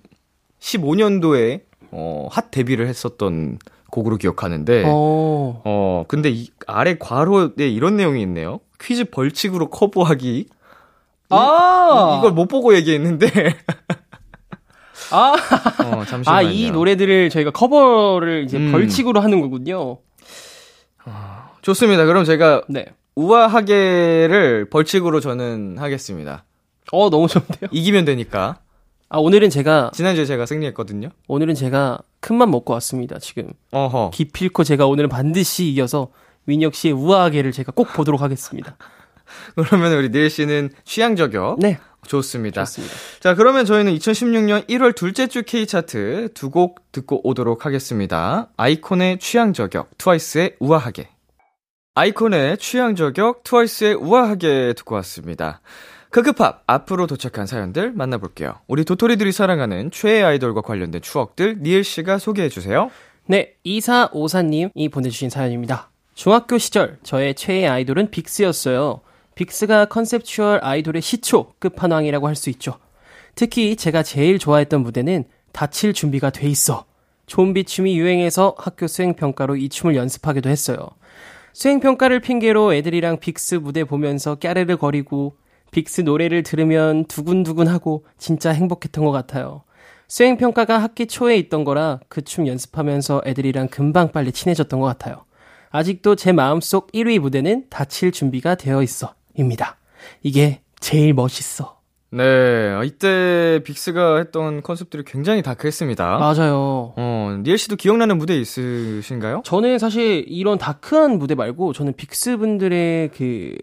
15년도에 0.59 1.61
어, 1.91 2.27
핫 2.31 2.51
데뷔를 2.51 2.87
했었던 2.87 3.59
곡으로 3.91 4.17
기억하는데 4.17 4.83
어, 4.85 5.61
어. 5.65 6.03
근데 6.07 6.29
이 6.29 6.49
아래 6.67 6.97
괄호에 6.97 7.49
이런 7.59 7.95
내용이 7.97 8.21
있네요. 8.23 8.59
퀴즈 8.81 9.05
벌칙으로 9.05 9.69
커버하기. 9.69 10.47
아! 11.29 12.13
이, 12.15 12.19
이걸 12.19 12.31
못 12.31 12.47
보고 12.47 12.75
얘기했는데. 12.75 13.27
아, 15.11 15.35
어, 15.83 16.05
잠시만요. 16.05 16.29
아, 16.29 16.41
이 16.41 16.71
노래들을 16.71 17.29
저희가 17.29 17.51
커버를 17.51 18.43
이제 18.43 18.57
음. 18.57 18.71
벌칙으로 18.71 19.21
하는 19.21 19.41
거군요. 19.41 19.99
좋습니다. 21.61 22.05
그럼 22.05 22.23
제가 22.23 22.61
네. 22.69 22.85
우아하게를 23.15 24.69
벌칙으로 24.69 25.19
저는 25.19 25.77
하겠습니다. 25.79 26.45
어, 26.91 27.09
너무 27.09 27.27
좋은데요? 27.27 27.69
이기면 27.71 28.05
되니까. 28.05 28.59
아, 29.09 29.17
오늘은 29.19 29.49
제가, 29.49 29.91
지난주에 29.93 30.25
제가 30.25 30.45
승리했거든요. 30.45 31.09
오늘은 31.27 31.55
제가 31.55 31.99
큰맘 32.19 32.51
먹고 32.51 32.73
왔습니다, 32.73 33.19
지금. 33.19 33.51
어허. 33.71 34.11
기필코 34.13 34.63
제가 34.63 34.85
오늘은 34.85 35.09
반드시 35.09 35.69
이겨서 35.69 36.09
민혁 36.47 36.73
씨의 36.73 36.93
우아하게를 36.93 37.51
제가 37.51 37.71
꼭 37.73 37.93
보도록 37.93 38.21
하겠습니다. 38.21 38.75
그러면 39.55 39.93
우리 39.93 40.09
닐 40.09 40.29
씨는 40.29 40.71
취향 40.85 41.15
저격. 41.15 41.59
네. 41.59 41.77
좋습니다. 42.07 42.63
좋습니다. 42.63 42.95
자, 43.19 43.35
그러면 43.35 43.65
저희는 43.65 43.93
2016년 43.95 44.65
1월 44.69 44.95
둘째 44.95 45.27
주 45.27 45.43
K차트 45.43 46.29
두 46.33 46.49
곡 46.49 46.91
듣고 46.93 47.27
오도록 47.27 47.65
하겠습니다. 47.65 48.49
아이콘의 48.55 49.19
취향 49.19 49.51
저격, 49.51 49.89
트와이스의 49.97 50.55
우아하게. 50.59 51.09
아이콘의 51.95 52.57
취향 52.59 52.95
저격, 52.95 53.43
트와이스의 53.43 53.95
우아하게 53.95 54.73
듣고 54.77 54.95
왔습니다. 54.95 55.59
크크팝 56.11 56.63
앞으로 56.65 57.07
도착한 57.07 57.45
사연들 57.45 57.91
만나볼게요. 57.91 58.53
우리 58.67 58.85
도토리들이 58.85 59.33
사랑하는 59.33 59.91
최애 59.91 60.23
아이돌과 60.23 60.61
관련된 60.61 61.01
추억들 61.01 61.57
니엘 61.61 61.83
씨가 61.83 62.19
소개해 62.19 62.47
주세요. 62.47 62.89
네, 63.25 63.55
2454님이 63.65 64.89
보내주신 64.89 65.29
사연입니다. 65.29 65.89
중학교 66.17 66.57
시절 66.57 66.97
저의 67.03 67.35
최애 67.35 67.67
아이돌은 67.67 68.09
빅스였어요. 68.09 69.01
빅스가 69.35 69.85
conceptual 69.85 70.61
아이돌의 70.63 70.99
시초, 71.03 71.53
끝판왕이라고 71.59 72.27
할 72.27 72.35
수 72.35 72.49
있죠. 72.49 72.79
특히 73.35 73.75
제가 73.75 74.01
제일 74.01 74.39
좋아했던 74.39 74.81
무대는 74.81 75.25
다칠 75.51 75.93
준비가 75.93 76.31
돼 76.31 76.47
있어. 76.47 76.85
좀비 77.27 77.65
춤이 77.65 77.99
유행해서 77.99 78.55
학교 78.57 78.87
수행평가로 78.87 79.57
이 79.57 79.69
춤을 79.69 79.95
연습하기도 79.95 80.49
했어요. 80.49 80.89
수행평가를 81.53 82.19
핑계로 82.21 82.73
애들이랑 82.73 83.19
빅스 83.19 83.55
무대 83.55 83.83
보면서 83.83 84.33
까르르 84.33 84.77
거리고 84.77 85.35
빅스 85.69 86.01
노래를 86.01 86.41
들으면 86.41 87.05
두근두근하고 87.05 88.07
진짜 88.17 88.49
행복했던 88.49 89.05
것 89.05 89.11
같아요. 89.11 89.61
수행평가가 90.07 90.79
학기 90.79 91.05
초에 91.05 91.37
있던 91.37 91.63
거라 91.63 91.99
그 92.09 92.23
춤 92.23 92.47
연습하면서 92.47 93.21
애들이랑 93.27 93.67
금방 93.67 94.11
빨리 94.11 94.31
친해졌던 94.31 94.79
것 94.79 94.87
같아요. 94.87 95.26
아직도 95.69 96.15
제 96.15 96.31
마음속 96.31 96.91
1위 96.91 97.19
무대는 97.19 97.65
다칠 97.69 98.11
준비가 98.11 98.55
되어 98.55 98.81
있어. 98.83 99.13
입니다. 99.35 99.77
이게 100.23 100.61
제일 100.79 101.13
멋있어. 101.13 101.77
네, 102.09 102.23
이때 102.85 103.59
빅스가 103.65 104.17
했던 104.17 104.61
컨셉들이 104.63 105.03
굉장히 105.05 105.41
다크했습니다. 105.41 106.17
맞아요. 106.19 106.93
어, 106.95 107.37
니엘 107.43 107.57
씨도 107.57 107.75
기억나는 107.75 108.17
무대 108.17 108.39
있으신가요? 108.39 109.41
저는 109.43 109.77
사실 109.77 110.23
이런 110.27 110.57
다크한 110.57 111.19
무대 111.19 111.35
말고 111.35 111.73
저는 111.73 111.93
빅스 111.97 112.37
분들의 112.37 113.09
그 113.09 113.55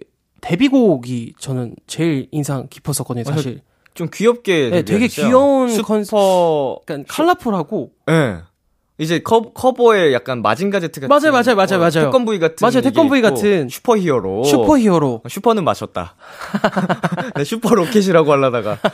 데뷔곡이 0.43 1.35
저는 1.38 1.75
제일 1.87 2.29
인상 2.33 2.67
깊었었거든요, 2.69 3.25
사실. 3.25 3.62
좀 3.95 4.09
귀엽게 4.12 4.71
네, 4.71 4.83
되게? 4.83 5.07
귀여운 5.07 5.71
슈퍼 5.71 6.79
약간 6.83 7.05
컬러풀하고 7.09 7.93
예. 8.11 8.38
이제 8.98 9.18
커, 9.18 9.40
커버에 9.52 10.12
약간 10.12 10.40
마징가 10.40 10.78
제트 10.78 11.00
같은 11.00 11.09
맞아요, 11.09 11.33
맞아요, 11.33 11.57
맞아요, 11.57 11.80
맞아요. 11.80 12.07
태권브이 12.07 12.38
같은 12.38 12.57
맞아요, 12.61 12.80
태권브이 12.81 13.23
같은. 13.22 13.68
슈퍼히어로 13.68 14.44
슈퍼히어로. 14.44 15.22
어, 15.24 15.28
슈퍼는 15.28 15.64
마셨다. 15.64 16.14
네, 17.35 17.42
슈퍼 17.42 17.74
로켓이라고 17.74 18.30
하려다가 18.30 18.78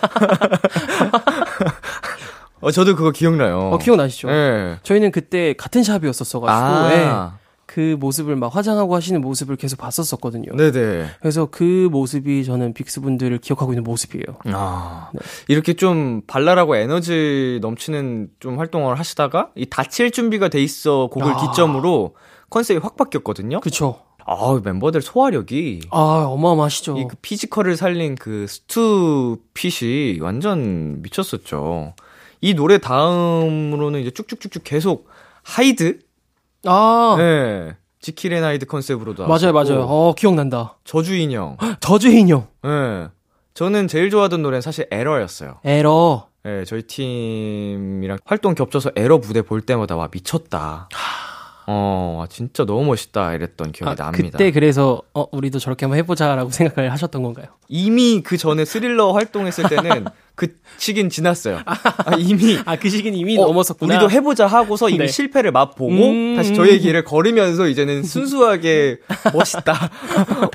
어 2.63 2.71
저도 2.71 2.95
그거 2.97 3.11
기억나요. 3.11 3.71
어, 3.73 3.79
기억나시죠? 3.79 4.31
예. 4.31 4.79
저희는 4.83 5.11
그때 5.13 5.55
같은 5.57 5.83
샵이었었어가지고 5.83 6.67
아. 6.67 6.93
예. 6.93 7.40
그 7.73 7.97
모습을 8.01 8.35
막 8.35 8.53
화장하고 8.57 8.97
하시는 8.97 9.21
모습을 9.21 9.55
계속 9.55 9.77
봤었었거든요. 9.79 10.57
네네. 10.57 11.07
그래서 11.21 11.47
그 11.47 11.89
모습이 11.93 12.45
저는 12.45 12.75
빅스 12.75 13.01
분들을 13.01 13.39
기억하고 13.39 13.71
있는 13.73 13.85
모습이에요. 13.85 14.25
아, 14.47 15.11
네. 15.15 15.21
이렇게 15.47 15.75
좀 15.75 16.23
발랄하고 16.27 16.75
에너지 16.75 17.61
넘치는 17.63 18.31
좀 18.41 18.59
활동을 18.59 18.99
하시다가 18.99 19.51
이 19.55 19.67
다칠 19.67 20.11
준비가 20.11 20.49
돼 20.49 20.61
있어 20.61 21.07
곡을 21.13 21.31
아. 21.33 21.37
기점으로 21.37 22.17
컨셉이 22.51 22.81
확 22.81 22.97
바뀌었거든요. 22.97 23.61
그쵸? 23.61 24.01
아, 24.27 24.61
멤버들 24.65 25.01
소화력이 25.01 25.83
아, 25.93 26.25
어마어마하시죠. 26.29 26.99
이 26.99 27.05
그 27.09 27.15
피지컬을 27.23 27.77
살린 27.77 28.17
그 28.17 28.47
수트 28.49 29.39
fit이 29.55 30.19
완전 30.21 31.03
미쳤었죠. 31.03 31.95
이 32.41 32.55
노래 32.55 32.79
다음으로는 32.79 34.01
이제 34.01 34.11
쭉쭉쭉쭉 34.11 34.65
계속 34.65 35.07
하이드? 35.45 36.01
아, 36.65 37.15
네. 37.19 37.77
지킬 38.01 38.27
앤 38.27 38.43
하이드 38.43 38.67
컨셉으로도 38.67 39.27
맞아요, 39.27 39.53
맞아요. 39.53 39.83
어, 39.83 40.15
기억난다. 40.15 40.77
저주 40.85 41.15
인형. 41.17 41.57
저주 41.81 42.09
인형. 42.09 42.47
네. 42.63 43.09
저는 43.55 43.89
제일 43.89 44.11
좋아하던 44.11 44.43
노래는 44.43 44.63
사실 44.63 44.87
에러였어요. 44.91 45.59
에러. 45.65 46.29
네, 46.43 46.65
저희 46.65 46.83
팀이랑 46.83 48.19
활동 48.25 48.55
겹쳐서 48.55 48.93
에러 48.97 49.19
무대 49.19 49.43
볼 49.43 49.61
때마다 49.61 49.97
와 49.97 50.09
미쳤다. 50.11 50.89
어, 51.67 52.17
와, 52.19 52.27
진짜 52.27 52.65
너무 52.65 52.85
멋있다 52.85 53.35
이랬던 53.35 53.73
기억이 53.73 53.91
아, 53.91 53.95
납니다. 53.95 54.39
그때 54.39 54.51
그래서 54.51 55.03
어, 55.15 55.27
우리도 55.31 55.59
저렇게 55.59 55.87
한번 55.87 55.99
해보자라고 55.99 56.51
생각을 56.53 56.91
하셨던 56.93 57.23
건가요? 57.23 57.47
이미 57.69 58.23
그 58.23 58.37
전에 58.37 58.65
스릴러 58.65 59.13
활동했을 59.13 59.69
때는 59.69 60.05
그 60.35 60.55
시긴 60.79 61.11
지났어요. 61.11 61.61
아, 61.67 62.17
이미 62.19 62.59
아, 62.65 62.77
그 62.77 62.89
시기는 62.89 63.17
이미 63.19 63.39
어, 63.39 63.47
넘었었구나. 63.47 63.95
우리도 63.95 64.11
해보자 64.11 64.47
하고서 64.47 64.89
이미 64.89 64.99
네. 65.01 65.07
실패를 65.07 65.53
맛보고 65.53 65.91
음. 65.93 66.37
다시 66.37 66.55
저의 66.55 66.79
길을 66.81 67.05
걸으면서 67.05 67.69
이제는 67.69 68.03
순수하게 68.03 68.99
멋있다. 69.35 69.91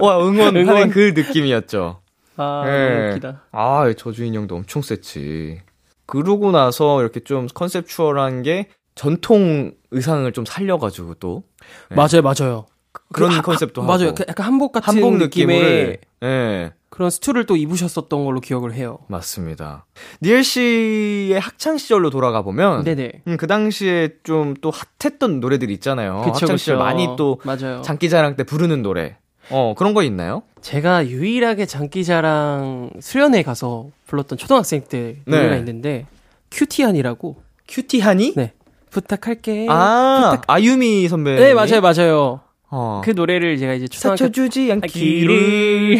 와 0.01 0.19
응원하는 0.19 0.61
응원. 0.67 0.89
그 0.89 1.13
느낌이었죠. 1.15 2.01
아, 2.37 2.63
예. 2.67 3.11
웃기다. 3.11 3.43
아 3.51 3.93
저주 3.97 4.23
인 4.25 4.33
형도 4.33 4.55
엄청 4.55 4.81
셌지. 4.81 5.61
그러고 6.05 6.51
나서 6.51 7.01
이렇게 7.01 7.19
좀 7.19 7.47
컨셉추얼한 7.53 8.43
게 8.43 8.67
전통 8.95 9.73
의상을 9.91 10.29
좀 10.31 10.45
살려가지고 10.45 11.15
또 11.15 11.43
네. 11.89 11.95
맞아요, 11.95 12.21
맞아요. 12.23 12.65
그런 13.11 13.29
그 13.31 13.35
하- 13.35 13.41
컨셉도 13.41 13.81
하- 13.81 13.85
하고 13.87 13.97
맞아요. 13.97 14.15
그 14.15 14.23
약간 14.27 14.45
한복 14.47 14.71
같은 14.71 14.87
한복 14.93 15.17
느낌의 15.17 15.97
예 16.23 16.71
그런 16.89 17.09
스투를 17.09 17.45
또 17.45 17.57
입으셨었던 17.57 18.23
걸로 18.23 18.39
기억을 18.39 18.73
해요. 18.73 18.99
맞습니다. 19.09 19.85
니엘 20.21 20.45
씨의 20.45 21.37
학창 21.39 21.77
시절로 21.77 22.09
돌아가 22.09 22.41
보면 22.41 22.85
네네. 22.85 23.11
음, 23.27 23.37
그 23.37 23.47
당시에 23.47 24.09
좀 24.23 24.53
또 24.61 24.71
핫했던 24.71 25.41
노래들 25.41 25.69
있잖아요. 25.71 26.21
그쵸, 26.23 26.31
학창 26.31 26.57
시절. 26.57 26.77
많이 26.77 27.09
또 27.17 27.41
맞아요. 27.43 27.81
장기자랑 27.81 28.37
때 28.37 28.43
부르는 28.45 28.81
노래. 28.81 29.17
어 29.51 29.75
그런 29.77 29.93
거 29.93 30.01
있나요? 30.03 30.43
제가 30.61 31.07
유일하게 31.07 31.65
장기자랑 31.65 32.91
수련회 33.01 33.43
가서 33.43 33.89
불렀던 34.07 34.37
초등학생 34.37 34.81
때 34.85 35.17
네. 35.25 35.37
노래가 35.37 35.57
있는데 35.57 36.07
큐티안이라고 36.51 37.43
큐티하니? 37.67 38.33
네 38.37 38.53
부탁할게. 38.95 39.67
아 39.69 40.41
아유미 40.47 41.07
선배. 41.09 41.35
네 41.35 41.53
맞아요 41.53 41.81
맞아요. 41.81 42.39
어. 42.69 43.01
그 43.03 43.11
노래를 43.11 43.57
제가 43.57 43.73
이제 43.73 43.87
초등학교 43.87 44.17
사쳐주지 44.17 44.71
아, 44.71 44.75
않기를. 44.75 45.99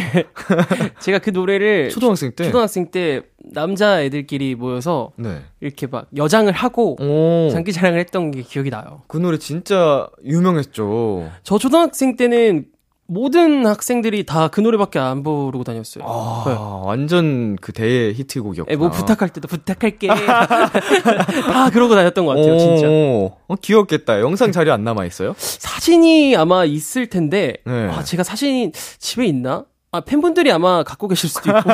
제가 0.99 1.19
그 1.19 1.29
노래를 1.29 1.89
초등학생 1.89 2.31
때. 2.31 2.45
초등학생 2.45 2.91
때 2.91 3.21
남자 3.53 4.01
애들끼리 4.01 4.55
모여서 4.55 5.11
네. 5.17 5.41
이렇게 5.61 5.87
막 5.87 6.07
여장을 6.15 6.51
하고 6.51 6.97
오. 7.01 7.49
장기 7.51 7.71
자랑을 7.71 7.99
했던 7.99 8.31
게 8.31 8.41
기억이 8.41 8.71
나요. 8.71 9.03
그 9.07 9.17
노래 9.17 9.37
진짜 9.37 10.07
유명했죠. 10.25 11.29
저 11.43 11.57
초등학생 11.57 12.15
때는 12.15 12.65
모든 13.07 13.65
학생들이 13.67 14.25
다 14.25 14.47
그 14.47 14.61
노래밖에 14.61 14.99
안 14.99 15.21
부르고 15.23 15.63
다녔어요. 15.63 16.03
아, 16.07 16.43
네. 16.47 16.55
완전 16.87 17.55
그 17.57 17.71
대의 17.73 18.13
히트곡이었구나. 18.13 18.71
예, 18.71 18.75
뭐 18.77 18.89
부탁할 18.89 19.29
때도 19.29 19.47
부탁할게. 19.47 20.07
다 21.51 21.69
그러고 21.71 21.95
다녔던 21.95 22.25
것 22.25 22.35
같아요, 22.35 22.57
진짜. 22.57 22.87
오, 22.87 23.33
어, 23.47 23.55
귀엽겠다. 23.61 24.19
영상 24.21 24.51
자료 24.51 24.71
안 24.73 24.83
남아 24.83 25.05
있어요? 25.05 25.35
사진이 25.37 26.35
아마 26.35 26.65
있을 26.65 27.07
텐데, 27.07 27.57
네. 27.65 27.87
아, 27.89 28.03
제가 28.03 28.23
사진이 28.23 28.71
집에 28.99 29.25
있나? 29.25 29.65
아, 29.91 30.01
팬분들이 30.01 30.51
아마 30.51 30.83
갖고 30.83 31.07
계실 31.07 31.29
수도 31.29 31.51
있고. 31.51 31.69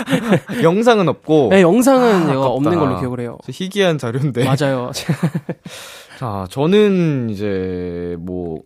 영상은 0.62 1.08
없고. 1.08 1.48
네, 1.50 1.60
영상은 1.60 2.30
아. 2.30 2.40
없는 2.46 2.78
걸로 2.78 2.98
기억을 2.98 3.20
해요. 3.20 3.36
진짜 3.44 3.56
희귀한 3.64 3.98
자료인데. 3.98 4.44
맞아요. 4.44 4.90
자, 6.18 6.46
저는 6.50 7.28
이제 7.30 8.16
뭐 8.20 8.60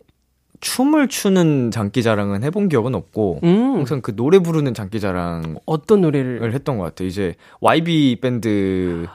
춤을 0.63 1.09
추는 1.09 1.71
장기자랑은 1.71 2.41
해본 2.43 2.69
기억은 2.69 2.95
없고 2.95 3.41
음, 3.43 3.75
항상 3.75 4.01
그 4.01 4.15
노래 4.15 4.39
부르는 4.39 4.73
장기자랑을 4.73 5.57
어떤 5.65 5.99
노래를. 6.01 6.53
했던 6.53 6.77
것 6.77 6.85
같아요. 6.85 7.07
이제 7.07 7.35
YB 7.59 8.19
밴드 8.21 9.05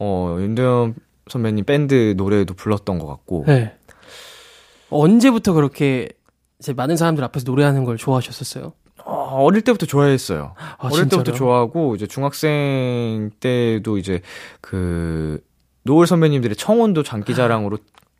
어 0.00 0.36
윤도현 0.40 0.96
선배님 1.28 1.64
밴드 1.64 2.14
노래도 2.16 2.54
불렀던 2.54 2.98
것 2.98 3.06
같고 3.06 3.44
네. 3.46 3.76
언제부터 4.90 5.52
그렇게 5.52 6.08
이제 6.58 6.72
많은 6.72 6.96
사람들 6.96 7.22
앞에서 7.24 7.44
노래하는 7.48 7.84
걸 7.84 7.96
좋아하셨었어요? 7.96 8.72
어, 9.04 9.12
어릴 9.44 9.62
때부터 9.62 9.86
좋아했어요. 9.86 10.54
아, 10.78 10.88
어릴 10.88 11.08
때부터 11.08 11.30
진짜로요? 11.32 11.38
좋아하고 11.38 11.94
이제 11.94 12.06
중학생 12.08 13.30
때도 13.38 13.98
이제 13.98 14.20
그 14.60 15.40
노을 15.84 16.08
선배님들의 16.08 16.56
청혼도 16.56 17.04
장기자랑으로 17.04 17.78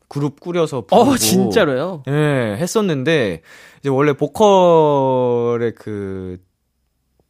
그룹 0.09 0.41
꾸려서 0.41 0.87
부르고 0.87 1.11
어, 1.11 1.17
진짜로요? 1.17 2.03
예, 2.09 2.57
했었는데 2.59 3.43
이제 3.81 3.89
원래 3.89 4.15
보컬의 4.15 5.75
그 5.75 6.39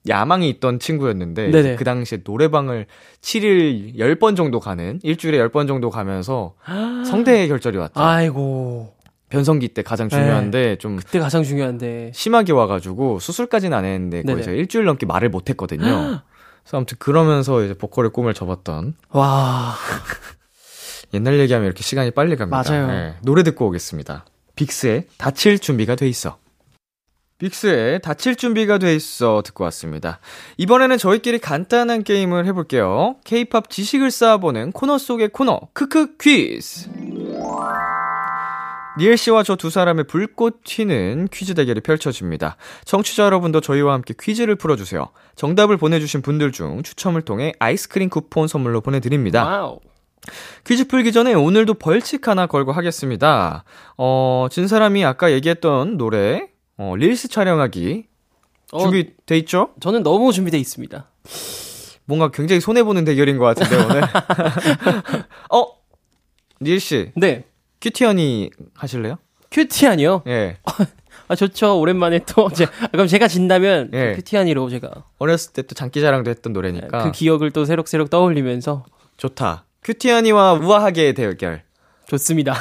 야망이 0.09 0.49
있던 0.49 0.79
친구였는데 0.79 1.51
네네. 1.51 1.77
그 1.77 1.85
당시에 1.85 2.21
노래방을 2.25 2.87
7일 3.21 3.97
10번 3.97 4.37
정도 4.37 4.61
가는 4.61 5.01
일주일에 5.03 5.39
10번 5.39 5.67
정도 5.69 5.91
가면서 5.91 6.55
성대 7.05 7.47
결절이 7.49 7.77
왔죠. 7.77 8.01
아이고. 8.01 8.95
변성기 9.29 9.69
때 9.69 9.83
가장 9.83 10.09
중요한데 10.09 10.77
좀 10.77 10.97
그때 10.97 11.19
가장 11.19 11.43
중요한데. 11.43 12.13
심하게 12.15 12.53
와가지고 12.53 13.19
수술까지는 13.19 13.77
안 13.77 13.85
했는데 13.85 14.23
거의. 14.23 14.43
제가 14.43 14.57
일주일 14.57 14.87
넘게 14.87 15.05
말을 15.05 15.29
못 15.29 15.51
했거든요. 15.51 15.83
그래서 16.63 16.77
아무튼 16.77 16.97
그러면서 16.99 17.63
이제 17.63 17.75
보컬의 17.75 18.11
꿈을 18.13 18.33
접었던 18.33 18.95
와. 19.11 19.75
옛날 21.15 21.39
얘기하면 21.41 21.67
이렇게 21.67 21.83
시간이 21.83 22.11
빨리 22.11 22.37
갑니다. 22.37 22.63
맞아요. 22.67 22.89
예, 22.91 23.15
노래 23.23 23.43
듣고 23.43 23.67
오겠습니다. 23.69 24.25
빅스의 24.57 25.05
다칠 25.17 25.59
준비가 25.59 25.95
돼 25.95 26.09
있어. 26.09 26.39
빅스의 27.39 28.01
다칠 28.03 28.35
준비가 28.35 28.79
돼 28.79 28.97
있어 28.97 29.43
듣고 29.45 29.63
왔습니다. 29.65 30.19
이번에는 30.57 30.99
저희끼리 30.99 31.39
간단한 31.39 32.03
게임을 32.03 32.47
해볼게요. 32.47 33.15
케이팝 33.25 33.71
지식을 33.71 34.11
쌓아보는 34.11 34.73
코너 34.73 34.99
속의 34.99 35.29
코너, 35.29 35.61
크크 35.73 36.17
퀴즈. 36.19 36.89
니엘 38.99 39.17
씨와 39.17 39.45
저 39.45 39.55
두 39.55 39.71
사람의 39.71 40.05
불꽃 40.09 40.63
튀는 40.65 41.29
퀴즈 41.33 41.55
대결이 41.55 41.81
펼쳐집니다. 41.83 42.57
청취자 42.85 43.23
여러분도 43.27 43.61
저희와 43.61 43.93
함께 43.95 44.13
퀴즈를 44.19 44.57
풀어주세요. 44.57 45.09
정답을 45.37 45.77
보내주신 45.77 46.21
분들 46.23 46.51
중 46.51 46.83
추첨을 46.83 47.23
통해 47.23 47.53
아이스크림 47.61 48.09
쿠폰 48.11 48.49
선물로 48.49 48.81
보내드립니다. 48.81 49.45
와우. 49.45 49.79
퀴즈 50.65 50.87
풀기 50.89 51.13
전에 51.13 51.35
오늘도 51.35 51.75
벌칙 51.75 52.29
하나 52.29 52.47
걸고 52.47 52.73
하겠습니다. 52.73 53.65
어, 53.97 54.47
진 54.51 54.69
사람이 54.69 55.05
아까 55.05 55.33
얘기했던 55.33 55.97
노래, 55.97 56.49
어, 56.77 56.95
릴스 56.97 57.29
촬영하기. 57.29 58.07
어, 58.73 58.79
준비돼 58.81 59.39
있죠? 59.39 59.71
저는 59.81 60.03
너무 60.03 60.33
준비돼 60.33 60.59
있습니다. 60.59 61.09
뭔가 62.05 62.31
굉장히 62.31 62.61
손해보는 62.61 63.05
대결인 63.05 63.39
것 63.39 63.45
같은데, 63.45 63.77
오늘. 63.85 64.03
어? 65.53 65.67
니엘 66.61 66.87
씨, 66.87 67.13
네. 67.17 67.45
큐티 67.81 68.16
허니 68.16 68.51
하실래요? 68.75 69.19
큐티 69.51 69.78
허니요? 69.78 70.23
예. 70.27 70.59
아, 71.29 71.35
좋죠. 71.35 71.79
오랜만에 71.79 72.21
또, 72.27 72.49
제, 72.51 72.65
아, 72.65 72.87
그럼 72.91 73.07
제가 73.07 73.29
진다면, 73.29 73.91
예. 73.93 74.15
큐티 74.17 74.38
허니로 74.38 74.69
제가, 74.71 74.91
어렸을 75.19 75.53
때 75.53 75.63
또 75.63 75.75
장기자랑도 75.75 76.31
했던 76.31 76.53
노래니까. 76.53 77.05
그 77.05 77.13
기억을 77.13 77.51
또 77.51 77.65
새록새록 77.65 78.11
떠올리면서, 78.11 78.85
좋다. 79.19 79.65
큐티 79.85 80.14
허니와 80.14 80.55
우아하게 80.55 81.13
대결. 81.15 81.63
좋습니다. 82.07 82.55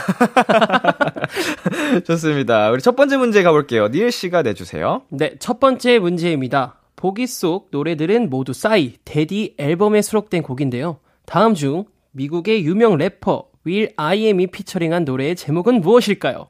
좋습니다. 2.06 2.70
우리 2.72 2.82
첫 2.82 2.96
번째 2.96 3.18
문제 3.18 3.44
가볼게요. 3.44 3.88
니엘 3.88 4.12
씨가 4.12 4.42
내주세요. 4.42 5.04
네, 5.10 5.36
첫 5.40 5.60
번째 5.60 6.00
문제입니다. 6.00 6.80
보기 6.98 7.28
속 7.28 7.70
노래들은 7.72 8.30
모두 8.30 8.54
싸이, 8.54 8.96
Daddy 9.06 9.56
앨범에 9.58 10.02
수록된 10.02 10.44
곡인데요. 10.44 11.00
다음 11.26 11.54
중 11.54 11.86
미국의 12.12 12.66
유명 12.66 12.98
래퍼 12.98 13.48
윌 13.64 13.94
아이엠이 13.96 14.48
피처링한 14.48 15.06
노래의 15.06 15.36
제목은 15.36 15.82
무엇일까요? 15.82 16.50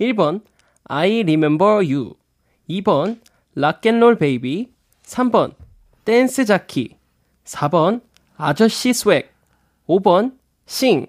1번 0.00 0.42
I 0.84 1.20
Remember 1.20 1.76
You 1.76 2.14
2번 2.68 3.20
Rock 3.54 3.76
and 3.76 3.93
Roll 3.93 4.16
Baby 4.18 4.68
3번 5.04 5.54
Dance 6.04 6.44
Jockey 6.44 6.96
4번 7.44 8.00
아저씨 8.36 8.92
Swag 8.92 9.35
5번 9.88 10.36
Sing 10.66 11.06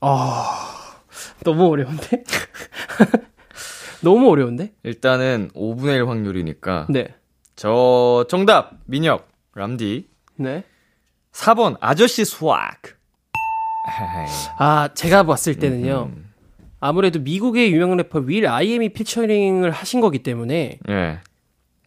아, 0.00 0.98
너무 1.44 1.68
어려운데? 1.70 2.24
너무 4.02 4.30
어려운데? 4.30 4.72
일단은 4.82 5.50
5분의 5.54 5.94
1 5.94 6.08
확률이니까. 6.08 6.88
네. 6.90 7.14
저 7.54 8.26
정답 8.28 8.72
민혁 8.86 9.28
람디 9.54 10.08
네. 10.36 10.64
4번 11.32 11.76
아저씨 11.80 12.24
Swag 12.24 12.48
아, 14.58 14.88
제가 14.94 15.22
봤을 15.24 15.56
때는요. 15.58 16.10
아무래도 16.80 17.20
미국의 17.20 17.72
유명 17.72 17.96
래퍼 17.96 18.20
윌 18.20 18.46
아이엠이 18.46 18.88
피처링을 18.90 19.70
하신 19.70 20.00
거기 20.00 20.22
때문에 20.22 20.78
예. 20.88 21.20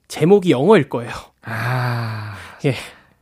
제목이 0.08 0.52
영어일 0.52 0.88
거예요. 0.88 1.12
아 1.41 2.36
예. 2.63 2.76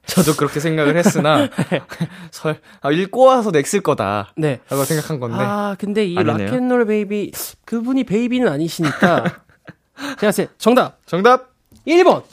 저도 0.06 0.36
그렇게 0.36 0.60
생각을 0.60 0.98
했으나 0.98 1.50
설 2.32 2.60
아, 2.82 2.92
읽고 2.92 3.24
와서 3.26 3.52
냈을 3.52 3.82
거다 3.82 4.34
네. 4.36 4.60
라고 4.70 4.84
생각한 4.84 5.20
건데 5.20 5.38
아, 5.39 5.76
근데 5.80 6.06
이. 6.06 6.16
Rock 6.15 6.41
and 6.41 6.60
Roll 6.60 6.86
Baby 6.86 7.32
그분이 7.66 8.04
베이비는 8.04 8.48
아니시니까 8.48 9.24
제가 10.20 10.32
때 10.32 10.48
정답 10.58 11.00
정답 11.06 11.54
1번. 11.88 12.24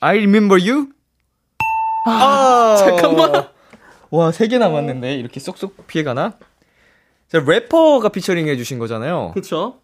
I 0.00 0.16
remember 0.18 0.58
you 0.60 0.88
아, 2.06 2.76
잠깐만. 2.78 3.48
와 4.10 4.28
세 4.32 4.48
개 4.48 4.58
남았는데 4.58 5.14
이렇게 5.16 5.40
쏙쏙 5.40 5.86
피해 5.86 6.04
가나 6.04 6.34
자 7.28 7.38
래퍼가 7.46 8.08
피처링 8.10 8.48
해 8.48 8.56
주신 8.56 8.78
거잖아요 8.78 9.30
그렇죠? 9.32 9.80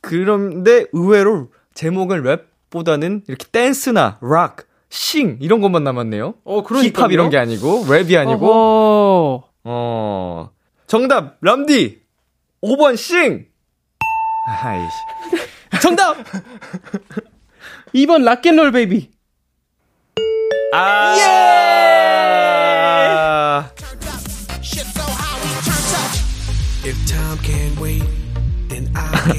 그런데 0.00 0.86
의외로 0.92 1.50
제목은 1.74 2.22
랩보다는 2.22 3.22
이렇게 3.28 3.46
댄스나 3.52 4.18
락, 4.22 4.66
Sing 4.94 5.38
이런 5.40 5.60
것만 5.60 5.82
남았네요. 5.82 6.34
어, 6.44 6.62
그런 6.62 6.84
힙합 6.84 7.10
이런 7.10 7.28
게 7.28 7.36
아니고 7.36 7.84
랩이 7.86 8.16
아니고 8.16 8.46
어허. 8.46 9.48
어 9.64 10.50
정답 10.86 11.38
람디 11.40 12.00
5번 12.62 12.96
Sing. 12.96 13.46
아이씨. 14.46 14.94
정답 15.82 16.16
2번 17.94 18.22
Rock 18.22 18.39
and 18.39 18.53
Roll 18.53 18.70
Baby. 18.70 19.10
아. 20.72 21.16
예! 21.18 21.24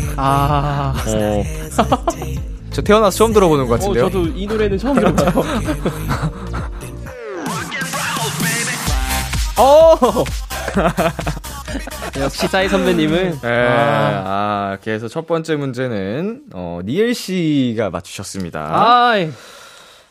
아. 0.17 0.93
어. 1.07 2.54
저 2.75 2.81
태어나서 2.81 3.17
처음 3.17 3.31
들어보는 3.31 3.67
것 3.67 3.75
어, 3.75 3.77
같은데요. 3.77 4.09
저도 4.09 4.25
이 4.35 4.45
노래는 4.45 4.77
처음 4.77 4.95
들어봐요. 4.95 5.29
어! 9.57 9.97
역시 12.19 12.49
싸이 12.49 12.67
선배님은 12.67 13.39
네, 13.41 13.67
아, 13.69 14.71
이렇게 14.73 14.91
해서 14.91 15.07
첫 15.07 15.25
번째 15.25 15.55
문제는, 15.55 16.47
어, 16.53 16.81
니엘 16.83 17.13
씨가 17.13 17.91
맞추셨습니다. 17.91 18.67
아이, 19.09 19.31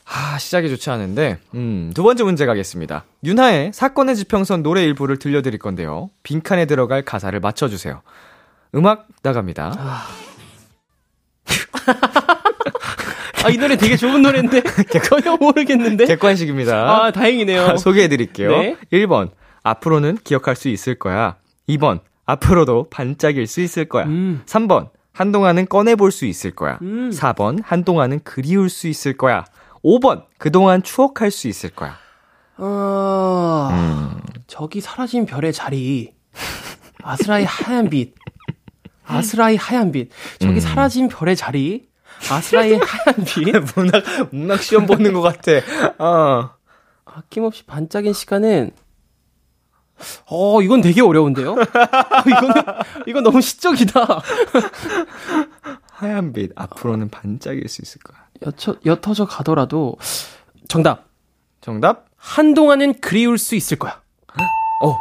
아, 0.07 0.39
시작이 0.39 0.71
좋지 0.71 0.89
않은데, 0.89 1.37
음, 1.55 1.93
두 1.95 2.03
번째 2.03 2.25
문제 2.25 2.47
가겠습니다. 2.47 3.05
윤하의 3.25 3.73
사건의 3.75 4.17
지평선 4.17 4.63
노래 4.63 4.83
일부를 4.83 5.19
들려드릴 5.19 5.59
건데요. 5.59 6.09
빈칸에 6.23 6.65
들어갈 6.65 7.03
가사를 7.03 7.39
맞춰주세요. 7.41 8.01
음악 8.75 9.07
나갑니다. 9.23 9.75
아, 9.79 10.07
이 13.53 13.59
노래 13.59 13.77
되게 13.77 13.97
좋은 13.97 14.23
노래인데? 14.23 14.63
전혀 15.05 15.37
모르겠는데? 15.37 16.07
객관식입니다. 16.07 16.75
아, 16.75 17.11
다행이네요. 17.13 17.77
소개해드릴게요. 17.77 18.51
네. 18.51 18.77
1번, 18.93 19.31
앞으로는 19.63 20.19
기억할 20.25 20.57
수 20.57 20.69
있을 20.69 20.95
거야. 20.97 21.37
2번, 21.69 22.01
앞으로도 22.27 22.87
반짝일 22.91 23.47
수 23.47 23.61
있을 23.61 23.85
거야. 23.87 24.05
음. 24.05 24.43
3번, 24.47 24.89
한동안은 25.13 25.67
꺼내볼 25.67 26.11
수 26.11 26.25
있을 26.25 26.53
거야. 26.53 26.79
음. 26.83 27.11
4번, 27.11 27.61
한동안은 27.63 28.21
그리울 28.25 28.69
수 28.71 28.89
있을 28.89 29.17
거야. 29.17 29.45
5번, 29.85 30.25
그동안 30.39 30.83
추억할 30.83 31.31
수 31.31 31.47
있을 31.49 31.71
거야. 31.71 31.97
어, 32.57 33.69
음. 33.73 34.21
저기 34.47 34.81
사라진 34.81 35.27
별의 35.27 35.53
자리. 35.53 36.15
아스라이 37.03 37.45
하얀 37.45 37.91
빛. 37.91 38.15
아스라이 39.07 39.57
하얀 39.57 39.93
빛. 39.93 40.11
저기 40.39 40.55
음. 40.55 40.61
사라진 40.61 41.09
별의 41.09 41.37
자리. 41.37 41.89
아스라이 42.31 42.75
하얀 42.81 43.25
빛. 43.25 43.75
문학, 43.77 44.05
문학 44.31 44.63
시험 44.63 44.87
보는 44.87 45.13
것 45.13 45.21
같아. 45.21 45.53
어. 45.99 46.51
아낌없이 47.05 47.65
반짝인 47.67 48.13
시간은 48.13 48.73
어, 50.27 50.61
이건 50.61 50.81
되게 50.81 51.01
어려운데요? 51.01 51.53
어, 51.53 51.57
이거는, 52.27 52.55
이건 53.07 53.23
너무 53.23 53.41
시적이다. 53.41 54.01
하얀 55.93 56.33
빛, 56.33 56.51
앞으로는 56.57 57.11
반짝일 57.11 57.69
수 57.69 57.81
있을 57.83 58.01
거야. 58.03 58.19
옅어, 58.43 58.77
옅어져 58.85 59.27
가더라도, 59.27 59.97
정답. 60.67 61.05
정답? 61.61 62.07
한동안은 62.17 63.01
그리울 63.01 63.39
수 63.39 63.55
있을 63.55 63.79
거야. 63.79 64.03
어. 64.83 64.97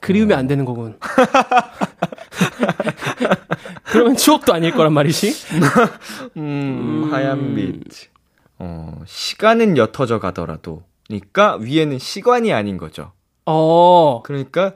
그리우면 0.00 0.38
안 0.38 0.46
되는 0.46 0.64
거군. 0.64 0.98
그러면 3.84 4.16
추억도 4.16 4.52
아닐 4.54 4.72
거란 4.72 4.92
말이지? 4.92 5.34
음, 6.36 7.08
하얀 7.10 7.54
빛. 7.54 8.10
어, 8.58 9.02
시간은 9.06 9.76
옅어져 9.76 10.18
가더라도. 10.18 10.82
그러니까 11.06 11.56
위에는 11.56 11.98
시간이 11.98 12.52
아닌 12.52 12.76
거죠. 12.78 13.12
어, 13.44 14.22
그러니까 14.24 14.74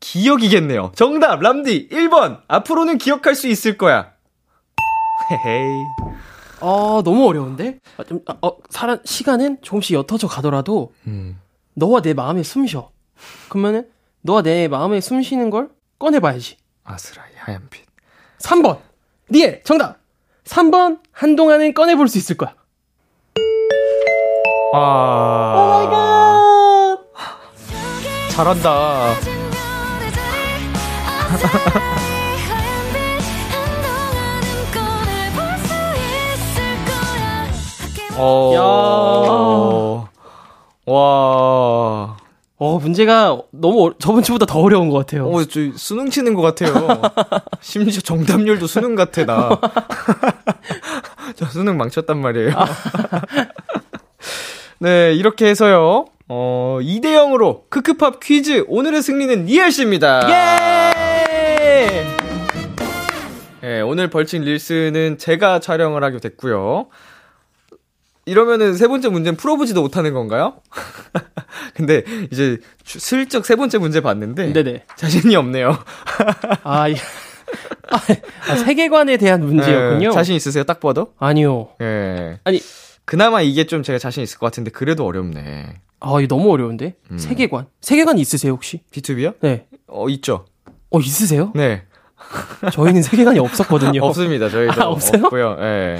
기억이겠네요. 0.00 0.92
정답 0.96 1.40
람디 1.40 1.88
1번. 1.90 2.40
앞으로는 2.48 2.98
기억할 2.98 3.34
수 3.34 3.46
있을 3.46 3.78
거야. 3.78 4.12
헤헤이. 5.30 5.84
어, 6.60 7.02
너무 7.04 7.26
어려운데? 7.28 7.78
아, 7.96 8.04
좀, 8.04 8.20
아, 8.26 8.36
어, 8.42 8.56
사람, 8.70 8.98
시간은 9.04 9.58
조금씩 9.62 9.94
옅어져 9.94 10.28
가더라도, 10.28 10.92
음. 11.06 11.40
너와 11.74 12.02
내 12.02 12.14
마음에 12.14 12.42
숨 12.42 12.66
쉬어. 12.66 12.90
그러면은, 13.48 13.88
너와 14.22 14.42
내 14.42 14.68
마음에 14.68 15.00
숨 15.00 15.22
쉬는 15.22 15.50
걸 15.50 15.70
꺼내봐야지. 15.98 16.56
아스라이 16.92 17.26
하얀 17.38 17.66
빛. 17.70 17.84
3번. 18.38 18.78
니엘, 19.30 19.62
정답. 19.64 19.98
3번, 20.44 21.00
한동안은 21.12 21.74
꺼내 21.74 21.94
볼 21.94 22.08
수 22.08 22.18
있을 22.18 22.36
거야. 22.36 22.54
아. 24.74 25.88
잘한다. 28.30 29.12
어. 38.16 40.06
와. 40.86 41.71
어, 42.64 42.78
문제가 42.78 43.40
너무, 43.50 43.88
어- 43.88 43.94
저번 43.98 44.22
주보다 44.22 44.46
더 44.46 44.60
어려운 44.60 44.88
것 44.88 44.98
같아요. 44.98 45.26
어, 45.26 45.44
저 45.46 45.60
수능 45.74 46.10
치는 46.10 46.34
것 46.34 46.42
같아요. 46.42 46.72
심지어 47.60 48.00
정답률도 48.00 48.68
수능 48.68 48.94
같아, 48.94 49.24
나. 49.26 49.58
저 51.34 51.46
수능 51.46 51.76
망쳤단 51.76 52.20
말이에요. 52.20 52.54
네, 54.78 55.12
이렇게 55.14 55.46
해서요. 55.48 56.04
어, 56.28 56.78
2대 56.80 57.06
0으로 57.06 57.68
크크팝 57.68 58.20
퀴즈 58.20 58.64
오늘의 58.68 59.02
승리는 59.02 59.44
니엘 59.46 59.72
씨입니다. 59.72 60.30
예! 60.30 62.06
네, 63.60 63.80
오늘 63.80 64.08
벌칙 64.08 64.40
릴스는 64.42 65.18
제가 65.18 65.58
촬영을 65.58 66.04
하게 66.04 66.18
됐고요. 66.20 66.86
이러면은 68.24 68.74
세 68.74 68.86
번째 68.86 69.08
문제는 69.08 69.36
풀어보지도 69.36 69.82
못하는 69.82 70.12
건가요? 70.14 70.54
근데 71.74 72.04
이제 72.30 72.58
주- 72.84 73.00
슬쩍 73.00 73.44
세 73.44 73.56
번째 73.56 73.78
문제 73.78 74.00
봤는데 74.00 74.52
네네. 74.52 74.84
자신이 74.96 75.34
없네요. 75.36 75.76
아, 76.62 76.88
이- 76.88 76.94
아, 77.90 77.98
아, 78.48 78.56
세계관에 78.56 79.16
대한 79.16 79.44
문제였군요. 79.44 80.08
네, 80.10 80.14
자신 80.14 80.34
있으세요? 80.36 80.64
딱 80.64 80.80
봐도? 80.80 81.12
아니요. 81.18 81.70
예. 81.82 82.38
아니, 82.44 82.60
그나마 83.04 83.42
이게 83.42 83.66
좀 83.66 83.82
제가 83.82 83.98
자신 83.98 84.22
있을 84.22 84.38
것 84.38 84.46
같은데 84.46 84.70
그래도 84.70 85.04
어렵네. 85.04 85.80
아, 86.00 86.08
이거 86.20 86.26
너무 86.28 86.50
어려운데? 86.52 86.94
음. 87.10 87.18
세계관. 87.18 87.66
세계관 87.80 88.18
있으세요, 88.18 88.52
혹시? 88.52 88.82
B2B요? 88.92 89.34
네. 89.40 89.66
어, 89.88 90.08
있죠. 90.10 90.46
어, 90.90 91.00
있으세요? 91.00 91.52
네. 91.54 91.82
저희는 92.72 93.02
세계관이 93.02 93.38
없었거든요. 93.40 94.02
없습니다. 94.04 94.48
저희도 94.48 94.80
아, 94.82 94.86
없어요? 94.86 95.24
없고요. 95.24 95.56
예. 95.60 95.98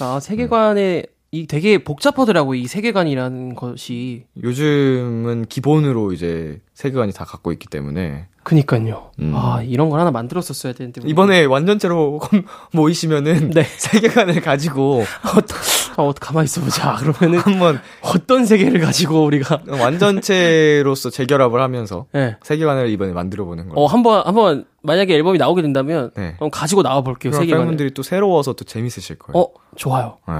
아, 0.00 0.18
세계관에, 0.20 1.04
이 1.34 1.48
되게 1.48 1.78
복잡하더라고, 1.82 2.54
이 2.54 2.68
세계관이라는 2.68 3.56
것이. 3.56 4.24
요즘은 4.40 5.46
기본으로 5.48 6.12
이제 6.12 6.60
세계관이 6.74 7.12
다 7.12 7.24
갖고 7.24 7.50
있기 7.50 7.66
때문에 7.66 8.28
그니까요. 8.44 9.10
음. 9.18 9.32
아, 9.34 9.60
이런 9.62 9.90
걸 9.90 9.98
하나 9.98 10.12
만들었었어야 10.12 10.74
되는데. 10.74 11.00
이번에 11.04 11.44
완전체로 11.44 12.20
모이시면은 12.72 13.50
네. 13.50 13.64
세계관을 13.64 14.42
가지고 14.42 15.02
어, 15.96 16.02
어, 16.08 16.12
가만히 16.12 16.44
있어보자. 16.44 16.96
그러면은 17.00 17.38
한번 17.40 17.80
어떤 18.02 18.44
세계를 18.46 18.80
가지고 18.80 19.24
우리가. 19.24 19.62
완전체로서 19.66 21.10
재결합을 21.10 21.60
하면서 21.60 22.06
네. 22.12 22.36
세계관을 22.44 22.90
이번에 22.90 23.12
만들어 23.12 23.44
보는 23.44 23.70
거예요. 23.70 23.74
어, 23.76 23.86
한번, 23.86 24.24
한번, 24.24 24.66
만약에 24.82 25.14
앨범이 25.14 25.38
나오게 25.38 25.62
된다면, 25.62 26.12
네. 26.14 26.34
그럼 26.36 26.50
가지고 26.50 26.82
나와볼게요, 26.82 27.32
그럼 27.32 27.42
세계관을. 27.42 27.64
팬분들이 27.64 27.90
또 27.92 28.04
새로워서 28.04 28.52
또 28.52 28.64
재밌으실 28.64 29.18
거예요. 29.18 29.42
어, 29.42 29.48
좋아요. 29.74 30.18
네. 30.28 30.34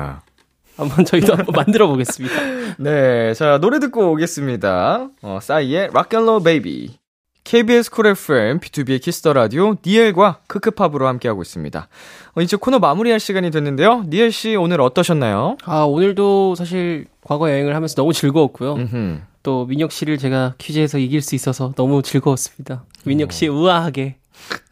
한번 0.76 1.04
저희도 1.04 1.34
한번 1.36 1.52
만들어 1.56 1.86
보겠습니다. 1.88 2.34
네, 2.78 3.32
자 3.34 3.58
노래 3.58 3.78
듣고 3.78 4.12
오겠습니다. 4.12 5.08
어, 5.22 5.38
싸이의 5.40 5.90
Rock 5.92 6.10
and 6.10 6.24
Roll 6.24 6.42
Baby. 6.42 6.96
KBS 7.44 7.90
쿨 7.90 8.06
FM, 8.06 8.58
BTOB의 8.58 9.02
키스 9.02 9.22
더 9.22 9.34
라디오, 9.34 9.76
니엘과 9.84 10.40
크크팝으로 10.46 11.06
함께하고 11.06 11.42
있습니다. 11.42 11.88
어, 12.36 12.40
이제 12.40 12.56
코너 12.56 12.78
마무리할 12.78 13.20
시간이 13.20 13.50
됐는데요. 13.50 14.04
니엘 14.08 14.32
씨 14.32 14.56
오늘 14.56 14.80
어떠셨나요? 14.80 15.58
아, 15.64 15.80
오늘도 15.82 16.54
사실 16.54 17.04
과거 17.22 17.50
여행을 17.50 17.74
하면서 17.74 17.94
너무 17.96 18.14
즐거웠고요. 18.14 18.74
음흠. 18.76 19.18
또 19.42 19.66
민혁 19.66 19.92
씨를 19.92 20.16
제가 20.16 20.54
퀴즈에서 20.56 20.96
이길 20.96 21.20
수 21.20 21.34
있어서 21.34 21.74
너무 21.76 22.00
즐거웠습니다. 22.02 22.84
민혁 23.04 23.30
씨 23.32 23.46
우아하게. 23.46 24.16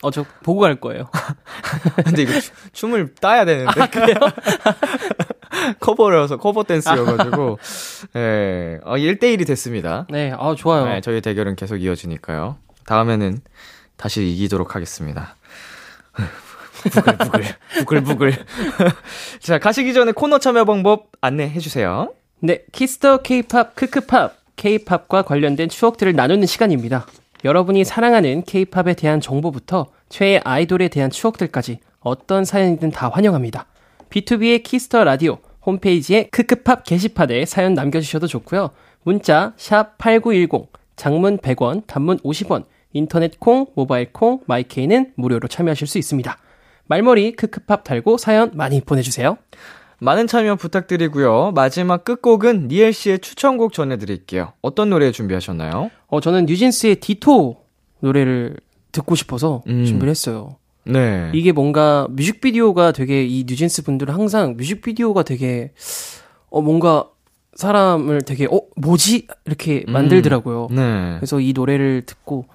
어, 0.02 0.10
저 0.10 0.24
보고 0.42 0.60
갈 0.60 0.76
거예요. 0.76 1.10
근데 2.06 2.22
이거 2.22 2.40
추- 2.40 2.52
춤을 2.72 3.14
따야 3.20 3.44
되는데. 3.44 3.80
아, 3.82 3.86
그래요? 3.86 4.16
커버여서, 5.80 6.38
커버 6.38 6.62
댄스여가지고. 6.64 7.58
예, 8.16 8.80
어, 8.84 8.94
1대1이 8.94 9.46
됐습니다. 9.46 10.06
네, 10.10 10.32
아, 10.36 10.54
좋아요. 10.56 10.86
네, 10.86 11.00
저희 11.00 11.20
대결은 11.20 11.56
계속 11.56 11.76
이어지니까요. 11.76 12.56
다음에는 12.86 13.40
다시 13.96 14.26
이기도록 14.28 14.74
하겠습니다. 14.74 15.36
부글부글, 16.90 17.44
부글부글. 17.78 18.34
자, 19.40 19.58
가시기 19.58 19.94
전에 19.94 20.12
코너 20.12 20.38
참여 20.38 20.64
방법 20.64 21.10
안내해 21.20 21.60
주세요. 21.60 22.12
네, 22.40 22.64
키스 22.72 23.01
더 23.01 23.18
케이팝 23.18 23.76
크크팝. 23.76 24.42
케이팝과 24.56 25.22
관련된 25.22 25.68
추억들을 25.68 26.14
나누는 26.14 26.46
시간입니다. 26.46 27.06
여러분이 27.44 27.84
사랑하는 27.84 28.44
케이팝에 28.44 28.94
대한 28.94 29.20
정보부터 29.20 29.86
최애 30.08 30.40
아이돌에 30.44 30.88
대한 30.88 31.10
추억들까지 31.10 31.80
어떤 32.00 32.44
사연이든 32.44 32.90
다 32.90 33.08
환영합니다. 33.08 33.66
BTOB의 34.12 34.62
키스 34.62 34.89
더 34.89 35.04
라디오 35.04 35.38
홈페이지에 35.64 36.28
크크팝 36.30 36.84
게시판에 36.84 37.46
사연 37.46 37.72
남겨주셔도 37.72 38.26
좋고요. 38.26 38.70
문자 39.04 39.54
샵 39.56 39.96
8910, 39.98 40.70
장문 40.96 41.38
100원, 41.38 41.86
단문 41.86 42.18
50원, 42.18 42.64
인터넷 42.92 43.40
콩, 43.40 43.66
모바일 43.74 44.12
콩, 44.12 44.40
마이케이는 44.46 45.12
무료로 45.16 45.48
참여하실 45.48 45.86
수 45.86 45.98
있습니다. 45.98 46.36
말머리 46.86 47.32
크크팝 47.32 47.84
달고 47.84 48.18
사연 48.18 48.50
많이 48.54 48.82
보내주세요. 48.82 49.38
많은 49.98 50.26
참여 50.26 50.56
부탁드리고요. 50.56 51.52
마지막 51.52 52.04
끝곡은 52.04 52.68
니엘 52.68 52.92
씨의 52.92 53.20
추천곡 53.20 53.72
전해드릴게요. 53.72 54.52
어떤 54.60 54.90
노래 54.90 55.10
준비하셨나요? 55.10 55.90
어, 56.08 56.20
저는 56.20 56.46
뉴진스의 56.46 56.96
Ditto 56.96 57.62
노래를 58.00 58.56
듣고 58.90 59.14
싶어서 59.14 59.62
음. 59.68 59.84
준비를 59.84 60.10
했어요. 60.10 60.56
네. 60.84 61.30
이게 61.34 61.52
뭔가 61.52 62.06
뮤직비디오가 62.10 62.92
되게 62.92 63.24
이 63.24 63.44
뉴진스 63.46 63.84
분들은 63.84 64.14
항상 64.14 64.56
뮤직비디오가 64.56 65.22
되게 65.22 65.72
어 66.50 66.60
뭔가 66.60 67.08
사람을 67.54 68.22
되게 68.22 68.46
어 68.46 68.60
뭐지 68.76 69.26
이렇게 69.46 69.84
만들더라고요. 69.86 70.68
네. 70.70 71.14
그래서 71.16 71.40
이 71.40 71.52
노래를 71.52 72.02
듣고 72.06 72.46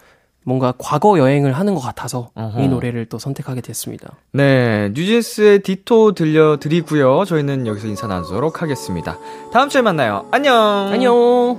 뭔가 0.43 0.73
과거 0.77 1.19
여행을 1.19 1.51
하는 1.51 1.75
것 1.75 1.81
같아서 1.81 2.29
어허. 2.33 2.61
이 2.61 2.69
노래를 2.69 3.07
또 3.07 3.19
선택하게 3.19 3.59
됐습니다. 3.59 4.15
네. 4.31 4.89
뉴진스의 4.93 5.61
디토 5.61 6.13
들려드리고요. 6.13 7.25
저희는 7.25 7.67
여기서 7.67 7.87
인사 7.87 8.07
나누도록 8.07 8.61
하겠습니다. 8.61 9.17
다음 9.51 9.67
주에 9.67 9.81
만나요. 9.81 10.25
안녕. 10.31 10.55
안녕. 10.91 11.57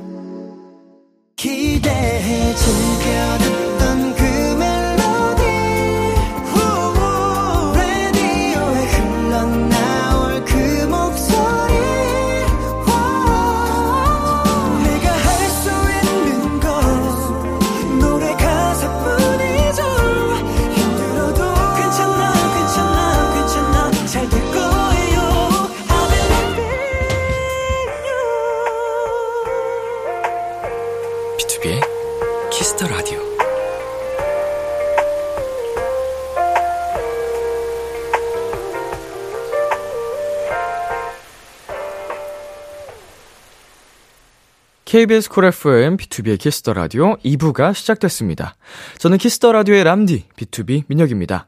KBS 44.98 45.28
쿨 45.30 45.44
FM 45.44 45.96
BTOB의 45.96 46.40
키스 46.40 46.60
더 46.60 46.72
라디오 46.72 47.14
2부가 47.18 47.72
시작됐습니다. 47.72 48.56
저는 48.98 49.18
키스 49.18 49.39
더 49.39 49.52
라디오의 49.52 49.84
람디 49.84 50.24
BTOB 50.36 50.86
민혁입니다. 50.88 51.46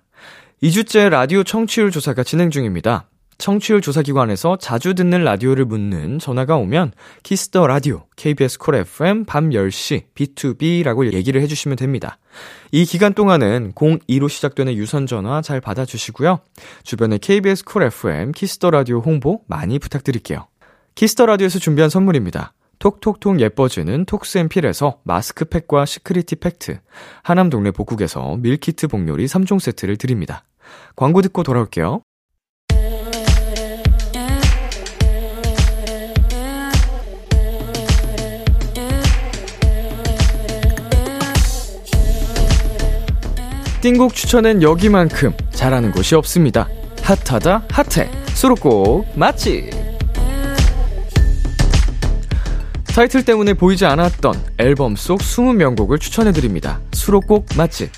2주째 0.63 1.09
라디오 1.09 1.43
청취율 1.43 1.91
조사가 1.91 2.23
진행 2.23 2.51
중입니다. 2.51 3.09
청취율 3.39 3.81
조사 3.81 4.03
기관에서 4.03 4.57
자주 4.57 4.95
듣는 4.95 5.25
라디오를 5.25 5.65
묻는 5.65 6.21
전화가 6.21 6.59
오면 6.59 6.93
키스 7.25 7.51
더 7.51 7.67
라디오 7.67 8.05
KBS 8.15 8.59
쿨 8.59 8.77
FM 8.77 9.25
밤 9.25 9.51
10시 9.51 10.05
BTOB라고 10.15 11.13
얘기를 11.13 11.43
해주시면 11.43 11.75
됩니다. 11.75 12.19
이 12.71 12.85
기간 12.85 13.15
동안은 13.15 13.73
02로 13.73 14.29
시작되는 14.29 14.75
유선 14.75 15.09
전화 15.09 15.43
잘 15.43 15.61
받아주시고요. 15.61 16.39
주변에 16.85 17.19
KBS 17.19 17.65
쿨 17.65 17.83
FM 17.83 18.31
키스 18.31 18.56
더 18.56 18.71
라디오 18.71 19.01
홍보 19.01 19.43
많이 19.49 19.81
부탁드릴게요. 19.81 20.47
키스 20.95 21.15
더 21.15 21.27
라디오에서 21.27 21.59
준비한 21.59 21.91
선물입니다. 21.91 22.53
톡톡톡 22.81 23.41
예뻐지는 23.41 24.07
톡스앤필에서 24.07 25.01
마스크팩과 25.05 25.85
시크리티 25.85 26.37
팩트, 26.37 26.81
하남 27.23 27.51
동네 27.51 27.71
복국에서 27.71 28.39
밀키트 28.39 28.89
복요리 28.89 29.27
3종 29.27 29.61
세트를 29.61 29.99
드립니다. 29.99 30.45
광고 30.97 31.21
듣고 31.21 31.43
돌아올게요. 31.43 32.01
띵곡 43.83 44.15
추천은 44.15 44.63
여기만큼 44.63 45.35
잘하는 45.51 45.93
곳이 45.93 46.15
없습니다. 46.15 46.69
핫하다 47.03 47.65
핫해 47.71 48.11
수록곡 48.35 49.19
맛집 49.19 49.90
타이틀 52.95 53.25
때문에 53.25 53.55
보이지 53.55 53.87
않았던 53.87 54.35
앨범 54.59 54.97
속 54.97 55.21
20명곡을 55.21 56.01
추천해드립니다. 56.01 56.81
수록곡 56.93 57.47
맛집. 57.57 57.91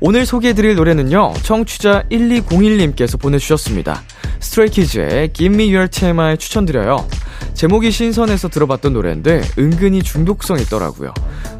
오늘 0.00 0.26
소개해드릴 0.26 0.74
노래는요, 0.74 1.32
청취자 1.42 2.04
1201님께서 2.10 3.18
보내주셨습니다. 3.18 4.02
스트레이키즈의 4.40 5.32
Give 5.32 5.54
Me 5.54 5.74
Your 5.74 5.88
TMI 5.88 6.36
추천드려요. 6.36 7.08
제목이 7.54 7.90
신선해서 7.90 8.48
들어봤던 8.48 8.92
노래인데, 8.92 9.40
은근히 9.58 10.02
중독성 10.02 10.58
있더라고요. 10.60 11.14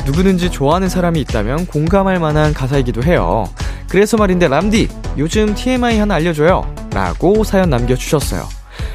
누구든지 0.04 0.50
좋아하는 0.50 0.90
사람이 0.90 1.20
있다면 1.22 1.66
공감할 1.66 2.20
만한 2.20 2.52
가사이기도 2.52 3.02
해요. 3.02 3.44
그래서 3.88 4.18
말인데, 4.18 4.48
람디, 4.48 4.88
요즘 5.16 5.54
TMI 5.54 5.98
하나 5.98 6.16
알려줘요. 6.16 6.74
라고 6.92 7.44
사연 7.44 7.70
남겨주셨어요. 7.70 8.46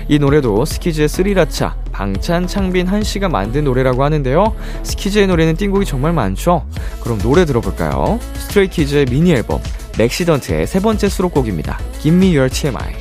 이 0.08 0.20
노래도 0.20 0.64
스키즈의 0.64 1.10
쓰리라차, 1.10 1.76
방찬, 2.00 2.48
창빈, 2.48 2.88
한 2.88 3.03
씨가 3.03 3.28
만든 3.28 3.66
노래라고 3.66 4.06
하는데요. 4.06 4.56
스키즈의 4.84 5.28
노래는 5.28 5.58
띵곡이 5.58 5.84
정말 5.84 6.14
많죠? 6.14 6.66
그럼 7.04 7.20
노래 7.20 7.44
들어볼까요? 7.44 8.22
스트레이키즈의 8.36 9.08
미니 9.08 9.34
앨범, 9.34 9.60
MAXIDENT의 9.98 10.66
세 10.66 10.80
번째 10.80 11.10
수록곡입니다. 11.10 11.78
Give 12.00 12.16
me 12.16 12.38
your 12.38 12.50
TMI. 12.50 12.96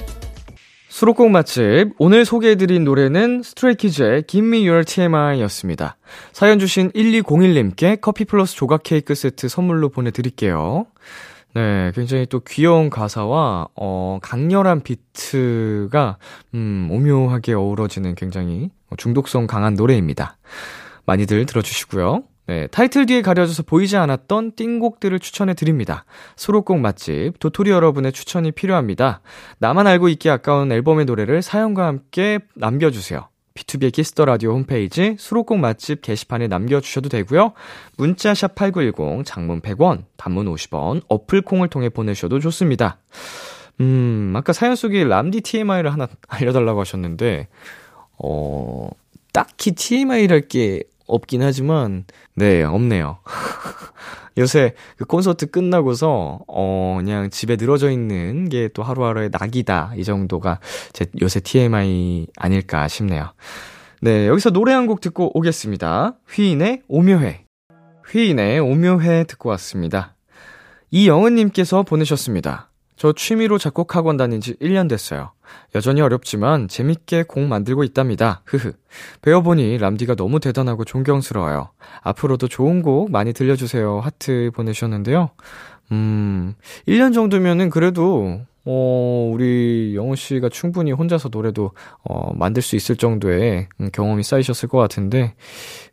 수록곡 0.88 1.30
맛집, 1.30 1.92
오늘 1.98 2.24
소개해드린 2.24 2.82
노래는 2.82 3.44
스트레이키즈의 3.44 4.24
Give 4.26 4.44
me 4.44 4.68
your 4.68 4.84
TMI 4.84 5.40
였습니다. 5.42 5.96
사연 6.32 6.58
주신 6.58 6.90
1201님께 6.90 8.00
커피 8.00 8.24
플러스 8.24 8.56
조각 8.56 8.82
케이크 8.82 9.14
세트 9.14 9.46
선물로 9.46 9.90
보내드릴게요. 9.90 10.86
네, 11.54 11.92
굉장히 11.94 12.26
또 12.26 12.40
귀여운 12.40 12.90
가사와, 12.90 13.68
어, 13.76 14.18
강렬한 14.22 14.82
비트가, 14.82 16.18
음, 16.54 16.88
오묘하게 16.90 17.54
어우러지는 17.54 18.16
굉장히 18.16 18.70
중독성 18.96 19.46
강한 19.46 19.74
노래입니다. 19.74 20.36
많이들 21.06 21.46
들어주시고요. 21.46 22.24
네, 22.48 22.66
타이틀 22.68 23.04
뒤에 23.04 23.20
가려져서 23.20 23.62
보이지 23.64 23.98
않았던 23.98 24.52
띵곡들을 24.56 25.18
추천해 25.20 25.52
드립니다. 25.52 26.06
수록곡 26.36 26.80
맛집, 26.80 27.38
도토리 27.40 27.70
여러분의 27.70 28.12
추천이 28.12 28.52
필요합니다. 28.52 29.20
나만 29.58 29.86
알고 29.86 30.08
있기 30.08 30.30
아까운 30.30 30.72
앨범의 30.72 31.04
노래를 31.04 31.42
사연과 31.42 31.86
함께 31.86 32.38
남겨주세요. 32.54 33.28
BTOB의 33.54 33.92
키스 33.92 34.12
더 34.12 34.24
라디오 34.24 34.52
홈페이지 34.52 35.16
수록곡 35.18 35.58
맛집 35.58 36.00
게시판에 36.00 36.48
남겨주셔도 36.48 37.10
되고요. 37.10 37.52
문자 37.98 38.32
샵 38.32 38.54
8910, 38.54 39.26
장문 39.26 39.60
100원, 39.60 40.04
단문 40.16 40.46
50원, 40.46 41.02
어플 41.08 41.42
콩을 41.42 41.68
통해 41.68 41.90
보내셔도 41.90 42.38
좋습니다. 42.40 42.98
음, 43.80 44.32
아까 44.36 44.52
사연 44.52 44.74
속에 44.74 45.04
람디 45.04 45.42
TMI를 45.42 45.92
하나 45.92 46.08
알려달라고 46.28 46.80
하셨는데, 46.80 47.48
어, 48.22 48.88
딱히 49.32 49.72
TMI랄 49.72 50.48
게 50.48 50.82
없긴 51.06 51.42
하지만, 51.42 52.04
네, 52.34 52.62
없네요. 52.64 53.18
요새 54.38 54.74
그 54.96 55.04
콘서트 55.04 55.46
끝나고서, 55.46 56.40
어, 56.46 56.94
그냥 56.98 57.28
집에 57.30 57.56
늘어져 57.56 57.90
있는 57.90 58.48
게 58.48 58.68
또 58.74 58.82
하루하루의 58.82 59.30
낙이다. 59.32 59.92
이 59.96 60.04
정도가 60.04 60.60
제 60.92 61.06
요새 61.20 61.40
TMI 61.40 62.26
아닐까 62.36 62.86
싶네요. 62.88 63.32
네, 64.00 64.28
여기서 64.28 64.50
노래 64.50 64.72
한 64.72 64.86
곡 64.86 65.00
듣고 65.00 65.36
오겠습니다. 65.36 66.14
휘인의 66.30 66.82
오묘해. 66.88 67.46
휘인의 68.12 68.60
오묘해 68.60 69.24
듣고 69.24 69.48
왔습니다. 69.50 70.14
이영은님께서 70.90 71.82
보내셨습니다. 71.82 72.67
저 72.98 73.12
취미로 73.12 73.58
작곡학원 73.58 74.16
다닌 74.16 74.40
지 74.40 74.54
1년 74.54 74.88
됐어요. 74.88 75.30
여전히 75.76 76.00
어렵지만 76.00 76.66
재밌게 76.66 77.24
곡 77.28 77.44
만들고 77.44 77.84
있답니다. 77.84 78.42
흐흐. 78.44 78.72
배워보니 79.22 79.78
람디가 79.78 80.16
너무 80.16 80.40
대단하고 80.40 80.84
존경스러워요. 80.84 81.70
앞으로도 82.02 82.48
좋은 82.48 82.82
곡 82.82 83.12
많이 83.12 83.32
들려주세요. 83.32 84.00
하트 84.00 84.50
보내셨는데요. 84.52 85.30
음, 85.92 86.54
1년 86.88 87.14
정도면은 87.14 87.70
그래도, 87.70 88.40
어, 88.64 89.30
우리 89.32 89.92
영호 89.94 90.16
씨가 90.16 90.48
충분히 90.48 90.90
혼자서 90.90 91.28
노래도, 91.28 91.70
어, 92.02 92.34
만들 92.34 92.62
수 92.62 92.74
있을 92.74 92.96
정도의 92.96 93.68
음, 93.80 93.90
경험이 93.92 94.24
쌓이셨을 94.24 94.68
것 94.68 94.76
같은데, 94.76 95.36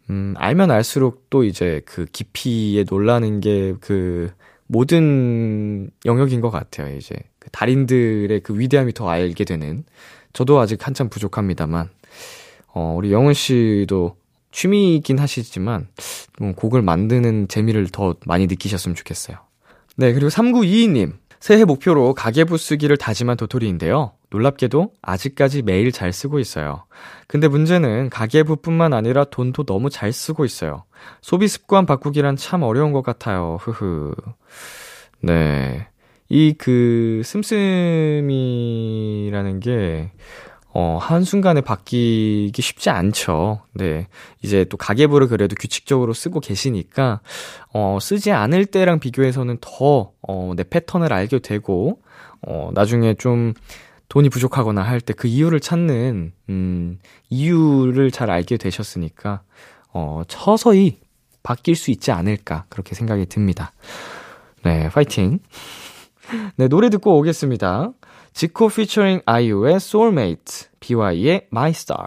음, 0.09 0.33
알면 0.37 0.71
알수록 0.71 1.29
또 1.29 1.43
이제 1.43 1.83
그 1.85 2.05
깊이에 2.11 2.83
놀라는 2.89 3.41
게 3.41 3.75
그, 3.79 4.31
모든 4.67 5.89
영역인 6.05 6.41
것 6.41 6.49
같아요, 6.49 6.95
이제. 6.95 7.15
그 7.39 7.49
달인들의 7.51 8.41
그 8.41 8.57
위대함이 8.57 8.93
더 8.93 9.09
알게 9.09 9.43
되는. 9.43 9.83
저도 10.33 10.59
아직 10.59 10.85
한참 10.85 11.09
부족합니다만, 11.09 11.89
어, 12.73 12.93
우리 12.97 13.11
영은 13.11 13.33
씨도 13.33 14.17
취미이긴 14.51 15.19
하시지만, 15.19 15.87
음, 16.41 16.53
곡을 16.55 16.81
만드는 16.81 17.47
재미를 17.47 17.87
더 17.87 18.15
많이 18.25 18.47
느끼셨으면 18.47 18.95
좋겠어요. 18.95 19.37
네, 19.97 20.13
그리고 20.13 20.29
3922님. 20.29 21.13
새해 21.39 21.63
목표로 21.63 22.15
가계부 22.15 22.57
쓰기를 22.57 22.97
다짐한 22.97 23.37
도토리인데요. 23.37 24.13
놀랍게도 24.35 24.91
아직까지 25.01 25.61
매일 25.63 25.91
잘 25.91 26.11
쓰고 26.13 26.39
있어요. 26.39 26.83
근데 27.27 27.47
문제는 27.47 28.09
가계부뿐만 28.09 28.93
아니라 28.93 29.23
돈도 29.25 29.63
너무 29.63 29.89
잘 29.89 30.11
쓰고 30.11 30.45
있어요. 30.45 30.83
소비 31.21 31.47
습관 31.47 31.85
바꾸기란 31.85 32.35
참 32.35 32.63
어려운 32.63 32.91
것 32.91 33.01
같아요. 33.01 33.57
흐흐. 33.61 34.13
네. 35.21 35.87
이 36.29 36.55
그 36.57 37.21
씀씀이라는 37.23 38.29
게 39.59 40.11
어, 40.77 40.97
한순간에 40.99 41.61
바뀌기 41.61 42.61
쉽지 42.61 42.89
않죠. 42.89 43.61
네. 43.73 44.07
이제 44.41 44.65
또 44.65 44.75
가계부를 44.75 45.29
그래도 45.29 45.55
규칙적으로 45.57 46.11
쓰고 46.11 46.41
계시니까, 46.41 47.21
어, 47.71 47.97
쓰지 48.01 48.33
않을 48.33 48.65
때랑 48.65 48.99
비교해서는 48.99 49.59
더, 49.61 50.11
어, 50.27 50.51
내 50.57 50.65
패턴을 50.65 51.13
알게 51.13 51.39
되고, 51.39 52.01
어, 52.41 52.71
나중에 52.73 53.13
좀 53.13 53.53
돈이 54.09 54.29
부족하거나 54.29 54.81
할 54.81 55.01
때 55.01 55.13
그 55.13 55.27
이유를 55.27 55.59
찾는, 55.59 56.33
음, 56.49 56.99
이유를 57.29 58.11
잘 58.11 58.29
알게 58.29 58.57
되셨으니까, 58.57 59.41
어, 59.93 60.21
서서히 60.27 60.99
바뀔 61.43 61.75
수 61.75 61.91
있지 61.91 62.11
않을까, 62.11 62.65
그렇게 62.69 62.95
생각이 62.95 63.25
듭니다. 63.27 63.71
네, 64.63 64.89
파이팅. 64.89 65.39
네, 66.57 66.67
노래 66.67 66.89
듣고 66.89 67.17
오겠습니다. 67.19 67.91
지코 68.33 68.67
피처링 68.67 69.21
아이유의 69.25 69.75
Soulmate, 69.75 70.67
BY의 70.79 71.47
My 71.51 71.69
Star. 71.69 72.05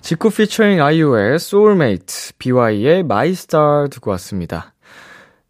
지코 0.00 0.30
피처링 0.30 0.80
아이유의 0.82 1.34
Soulmate, 1.36 2.32
BY의 2.38 3.00
My 3.00 3.30
Star 3.30 3.88
듣고 3.90 4.10
왔습니다. 4.12 4.74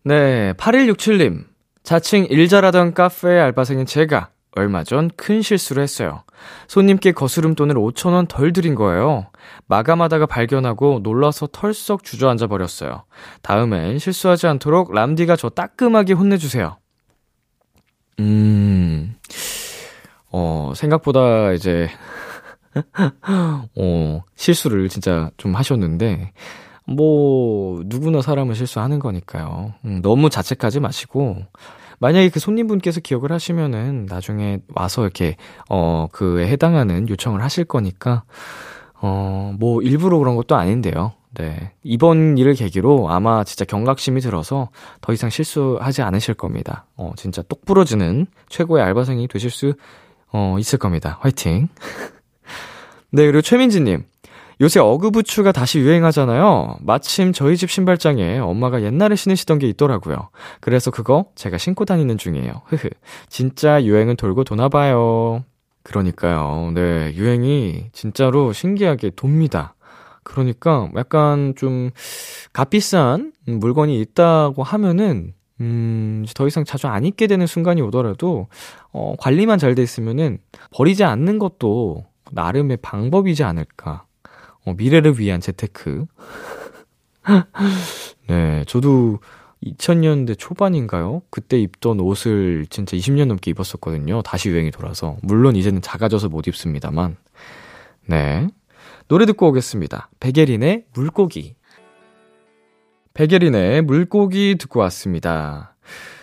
네, 0.02 0.52
8167님. 0.54 1.44
자칭 1.82 2.26
일 2.28 2.48
잘하던 2.48 2.94
카페 2.94 3.28
알바생인 3.38 3.86
제가 3.86 4.30
얼마 4.56 4.82
전 4.84 5.10
큰 5.16 5.42
실수를 5.42 5.82
했어요. 5.82 6.22
손님께 6.68 7.12
거스름 7.12 7.54
돈을 7.54 7.74
5천원 7.76 8.28
덜 8.28 8.52
드린 8.52 8.74
거예요. 8.74 9.26
마감하다가 9.66 10.26
발견하고 10.26 11.00
놀라서 11.02 11.46
털썩 11.50 12.02
주저앉아 12.04 12.46
버렸어요. 12.48 13.04
다음엔 13.42 13.98
실수하지 13.98 14.46
않도록 14.46 14.92
람디가 14.92 15.36
저 15.36 15.48
따끔하게 15.48 16.14
혼내주세요. 16.14 16.78
음, 18.18 19.14
어, 20.32 20.72
생각보다 20.74 21.52
이제, 21.52 21.88
어, 23.76 24.22
실수를 24.36 24.88
진짜 24.88 25.30
좀 25.36 25.54
하셨는데, 25.54 26.32
뭐, 26.86 27.82
누구나 27.86 28.22
사람은 28.22 28.54
실수하는 28.54 28.98
거니까요. 29.00 29.74
음, 29.84 30.00
너무 30.02 30.30
자책하지 30.30 30.80
마시고, 30.80 31.38
만약에 31.98 32.28
그 32.30 32.40
손님분께서 32.40 33.00
기억을 33.00 33.32
하시면은 33.32 34.06
나중에 34.08 34.58
와서 34.74 35.02
이렇게, 35.02 35.36
어, 35.68 36.08
그에 36.12 36.48
해당하는 36.48 37.08
요청을 37.08 37.42
하실 37.42 37.64
거니까, 37.64 38.24
어, 39.00 39.54
뭐, 39.58 39.82
일부러 39.82 40.18
그런 40.18 40.36
것도 40.36 40.56
아닌데요. 40.56 41.12
네. 41.34 41.72
이번 41.82 42.38
일을 42.38 42.54
계기로 42.54 43.10
아마 43.10 43.44
진짜 43.44 43.64
경각심이 43.64 44.20
들어서 44.20 44.70
더 45.02 45.12
이상 45.12 45.28
실수하지 45.28 46.02
않으실 46.02 46.34
겁니다. 46.34 46.86
어, 46.96 47.12
진짜 47.16 47.42
똑 47.42 47.64
부러지는 47.66 48.26
최고의 48.48 48.82
알바생이 48.82 49.28
되실 49.28 49.50
수, 49.50 49.74
어, 50.32 50.56
있을 50.58 50.78
겁니다. 50.78 51.18
화이팅. 51.20 51.68
네, 53.10 53.26
그리고 53.26 53.42
최민지 53.42 53.80
님. 53.80 54.04
요새 54.60 54.80
어그부츠가 54.80 55.52
다시 55.52 55.80
유행하잖아요. 55.80 56.76
마침 56.80 57.32
저희 57.32 57.56
집 57.58 57.70
신발장에 57.70 58.38
엄마가 58.38 58.82
옛날에 58.82 59.14
신으시던 59.14 59.58
게 59.58 59.68
있더라고요. 59.68 60.30
그래서 60.60 60.90
그거 60.90 61.26
제가 61.34 61.58
신고 61.58 61.84
다니는 61.84 62.16
중이에요. 62.16 62.62
흐흐. 62.66 62.88
진짜 63.28 63.84
유행은 63.84 64.16
돌고 64.16 64.44
도나 64.44 64.68
봐요. 64.70 65.44
그러니까요. 65.82 66.72
네, 66.74 67.12
유행이 67.14 67.90
진짜로 67.92 68.52
신기하게 68.52 69.10
돕니다. 69.14 69.74
그러니까 70.24 70.90
약간 70.96 71.54
좀 71.56 71.90
값비싼 72.52 73.32
물건이 73.46 74.00
있다고 74.00 74.62
하면은 74.62 75.34
음, 75.60 76.24
더 76.34 76.46
이상 76.46 76.64
자주 76.64 76.86
안 76.88 77.04
입게 77.04 77.26
되는 77.26 77.46
순간이 77.46 77.80
오더라도 77.82 78.48
어, 78.92 79.14
관리만 79.18 79.58
잘 79.58 79.74
돼 79.74 79.82
있으면은 79.82 80.38
버리지 80.72 81.04
않는 81.04 81.38
것도 81.38 82.04
나름의 82.32 82.78
방법이지 82.78 83.44
않을까. 83.44 84.04
어, 84.66 84.74
미래를 84.74 85.18
위한 85.18 85.40
재테크. 85.40 86.04
네, 88.28 88.64
저도 88.66 89.20
2000년대 89.64 90.38
초반인가요? 90.38 91.22
그때 91.30 91.58
입던 91.58 92.00
옷을 92.00 92.66
진짜 92.68 92.96
20년 92.96 93.26
넘게 93.26 93.52
입었었거든요. 93.52 94.22
다시 94.22 94.50
유행이 94.50 94.70
돌아서. 94.72 95.16
물론 95.22 95.56
이제는 95.56 95.80
작아져서 95.80 96.28
못 96.28 96.46
입습니다만. 96.46 97.16
네. 98.06 98.48
노래 99.08 99.24
듣고 99.24 99.48
오겠습니다. 99.48 100.10
백예린의 100.20 100.86
물고기. 100.92 101.54
백예린의 103.14 103.82
물고기 103.82 104.56
듣고 104.58 104.80
왔습니다. 104.80 105.76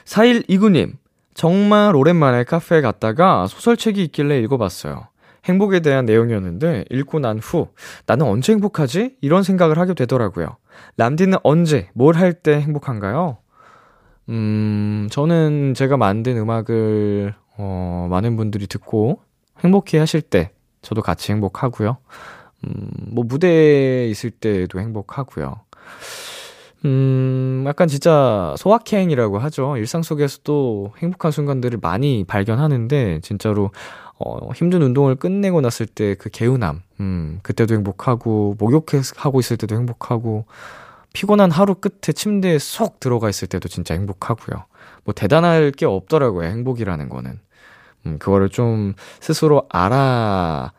4129님, 0.06 0.98
정말 1.34 1.96
오랜만에 1.96 2.44
카페에 2.44 2.82
갔다가 2.82 3.48
소설책이 3.48 4.04
있길래 4.04 4.40
읽어봤어요. 4.42 5.08
행복에 5.46 5.82
대한 5.82 6.06
내용이었는데 6.06 6.86
읽고 6.90 7.20
난 7.20 7.40
후 7.40 7.68
나는 8.06 8.26
언제 8.26 8.54
행복하지? 8.54 9.16
이런 9.22 9.44
생각을 9.44 9.78
하게 9.78 9.94
되더라고요. 9.94 10.58
람디는 10.98 11.40
언제, 11.44 11.90
뭘 11.94 12.16
할 12.16 12.34
때 12.34 12.60
행복한가요? 12.62 13.38
음, 14.30 15.08
저는 15.12 15.74
제가 15.76 15.98
만든 15.98 16.38
음악을 16.38 17.34
어, 17.58 18.08
많은 18.10 18.38
분들이 18.38 18.68
듣고 18.68 19.20
행복해 19.64 19.98
하실 20.00 20.22
때 20.22 20.52
저도 20.82 21.02
같이 21.02 21.32
행복하고요. 21.32 21.98
음, 22.66 22.88
뭐 23.12 23.24
무대에 23.26 24.08
있을 24.08 24.32
때도 24.32 24.80
행복하고요. 24.80 25.56
음, 26.86 27.64
약간 27.66 27.88
진짜 27.88 28.54
소확행이라고 28.58 29.40
하죠. 29.40 29.78
일상 29.78 30.02
속에서도 30.04 30.94
행복한 30.98 31.32
순간들을 31.32 31.80
많이 31.82 32.26
발견하는데, 32.28 33.22
진짜로, 33.22 33.72
어, 34.20 34.52
힘든 34.54 34.82
운동을 34.82 35.16
끝내고 35.16 35.62
났을 35.62 35.86
때 35.86 36.16
그 36.16 36.30
개운함, 36.30 36.82
음, 37.00 37.40
그때도 37.44 37.74
행복하고, 37.76 38.56
목욕하고 38.60 39.40
있을 39.40 39.58
때도 39.58 39.76
행복하고, 39.76 40.46
피곤한 41.14 41.52
하루 41.52 41.76
끝에 41.76 42.14
침대에 42.14 42.58
쏙 42.60 43.00
들어가 43.00 43.30
있을 43.30 43.48
때도 43.48 43.70
진짜 43.70 43.94
행복하고요. 43.94 44.66
뭐 45.04 45.14
대단할 45.14 45.72
게 45.72 45.86
없더라고요, 45.86 46.48
행복이라는 46.48 47.10
거는. 47.10 47.40
음, 48.06 48.18
그거를 48.20 48.50
좀 48.50 48.94
스스로 49.20 49.66
알아 49.70 50.72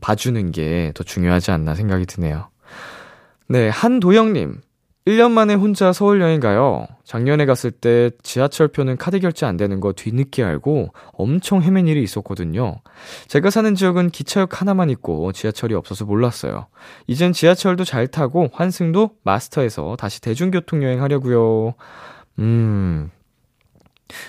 봐주는 0.00 0.52
게 0.52 0.92
더 0.94 1.02
중요하지 1.04 1.50
않나 1.50 1.74
생각이 1.74 2.06
드네요. 2.06 2.48
네, 3.48 3.68
한도영님. 3.68 4.60
1년 5.10 5.32
만에 5.32 5.54
혼자 5.54 5.92
서울 5.92 6.20
여행 6.20 6.38
가요. 6.38 6.86
작년에 7.04 7.44
갔을 7.44 7.72
때 7.72 8.10
지하철표는 8.22 8.96
카드 8.96 9.18
결제 9.18 9.44
안 9.44 9.56
되는 9.56 9.80
거 9.80 9.92
뒤늦게 9.92 10.44
알고 10.44 10.92
엄청 11.12 11.62
헤맨 11.62 11.88
일이 11.88 12.00
있었거든요. 12.02 12.76
제가 13.26 13.50
사는 13.50 13.74
지역은 13.74 14.10
기차역 14.10 14.60
하나만 14.60 14.88
있고 14.90 15.32
지하철이 15.32 15.74
없어서 15.74 16.04
몰랐어요. 16.04 16.68
이젠 17.08 17.32
지하철도 17.32 17.84
잘 17.84 18.06
타고 18.06 18.50
환승도 18.52 19.16
마스터해서 19.24 19.96
다시 19.96 20.20
대중교통 20.20 20.84
여행 20.84 21.02
하려고요. 21.02 21.74
음. 22.38 23.10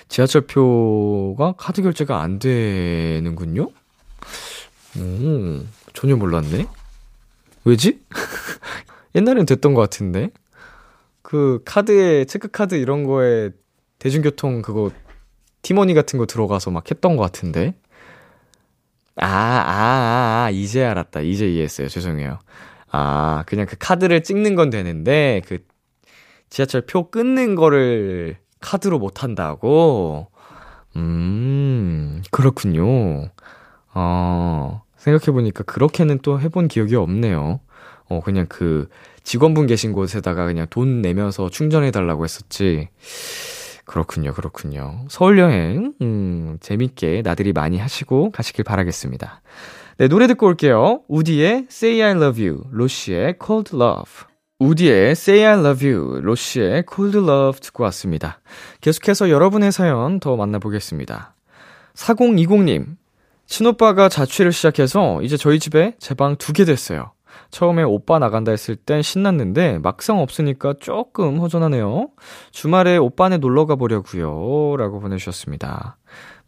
지하철표가 0.08 1.54
카드 1.58 1.84
결제가 1.84 2.22
안 2.22 2.40
되는군요? 2.40 3.70
오, 4.98 5.64
전혀 5.94 6.16
몰랐네? 6.16 6.66
왜지? 7.66 8.02
옛날엔 9.14 9.46
됐던 9.46 9.76
것 9.76 9.82
같은데? 9.82 10.32
그 11.32 11.62
카드에, 11.64 12.26
체크 12.26 12.50
카드 12.50 12.76
이런 12.76 13.06
거에 13.06 13.52
대중교통 14.00 14.62
그거 14.62 14.92
티머니 15.62 15.94
같은 15.94 16.20
거 16.20 16.26
들어가서 16.26 16.72
막 16.72 16.92
했던 16.92 17.16
것 17.16 17.24
같은데? 17.24 17.74
아, 19.16 19.28
아, 19.28 19.30
아, 19.30 20.44
아, 20.44 20.50
이제 20.52 20.84
알았다. 20.84 21.22
이제 21.22 21.48
이해했어요. 21.48 21.88
죄송해요. 21.88 22.40
아, 22.92 23.46
그냥 23.48 23.66
그 23.66 23.78
카드를 23.80 24.24
찍는 24.24 24.56
건 24.56 24.72
되는데, 24.72 25.42
그 25.48 25.60
지하철 26.50 26.82
표 26.82 27.10
끊는 27.10 27.56
거를 27.56 28.36
카드로 28.60 29.00
못 29.00 29.24
한다고? 29.24 30.28
음, 30.98 32.24
그렇군요. 32.32 33.30
어, 33.94 34.84
생각해보니까 34.98 35.64
그렇게는 35.64 36.20
또 36.24 36.42
해본 36.42 36.68
기억이 36.68 36.98
없네요. 36.98 37.62
어, 38.12 38.20
그냥 38.24 38.46
그 38.50 38.90
직원분 39.24 39.68
계신 39.68 39.94
곳에다가 39.94 40.46
그냥 40.46 40.68
돈 40.70 41.02
내면서 41.02 41.50
충전해달라고 41.50 42.26
했었지. 42.26 42.90
그렇군요, 43.86 44.34
그렇군요. 44.34 45.06
서울 45.10 45.40
여행, 45.40 45.94
음, 46.02 46.58
재밌게 46.62 47.22
나들이 47.24 47.54
많이 47.54 47.78
하시고 47.78 48.32
가시길 48.32 48.64
바라겠습니다. 48.66 49.42
네, 49.98 50.08
노래 50.08 50.28
듣고 50.28 50.48
올게요. 50.48 51.02
우디의 51.08 51.68
Say 51.70 52.02
I 52.02 52.12
Love 52.22 52.46
You, 52.48 52.64
로시의 52.72 53.36
Cold 53.44 53.76
Love. 53.76 54.12
우디의 54.60 55.12
Say 55.12 55.46
I 55.46 55.60
Love 55.60 55.90
You, 55.90 56.20
로시의 56.22 56.84
Cold 56.94 57.18
Love 57.18 57.60
듣고 57.62 57.84
왔습니다. 57.86 58.40
계속해서 58.82 59.30
여러분의 59.30 59.72
사연 59.72 60.20
더 60.20 60.36
만나보겠습니다. 60.36 61.34
4020님, 61.96 62.96
친오빠가 63.48 64.08
자취를 64.10 64.52
시작해서 64.54 65.22
이제 65.22 65.36
저희 65.38 65.60
집에 65.60 65.96
제 66.00 66.14
방 66.16 66.36
두 66.38 66.54
개 66.54 66.64
됐어요. 66.66 67.12
처음에 67.52 67.84
오빠 67.84 68.18
나간다 68.18 68.52
했을 68.52 68.76
땐 68.76 69.02
신났는데 69.02 69.80
막상 69.80 70.20
없으니까 70.20 70.76
조금 70.80 71.40
허전하네요. 71.40 72.10
주말에 72.52 72.98
오빠네 72.98 73.38
놀러 73.38 73.66
가보려고요. 73.66 74.78
라고 74.78 75.00
보내주셨습니다. 75.00 75.98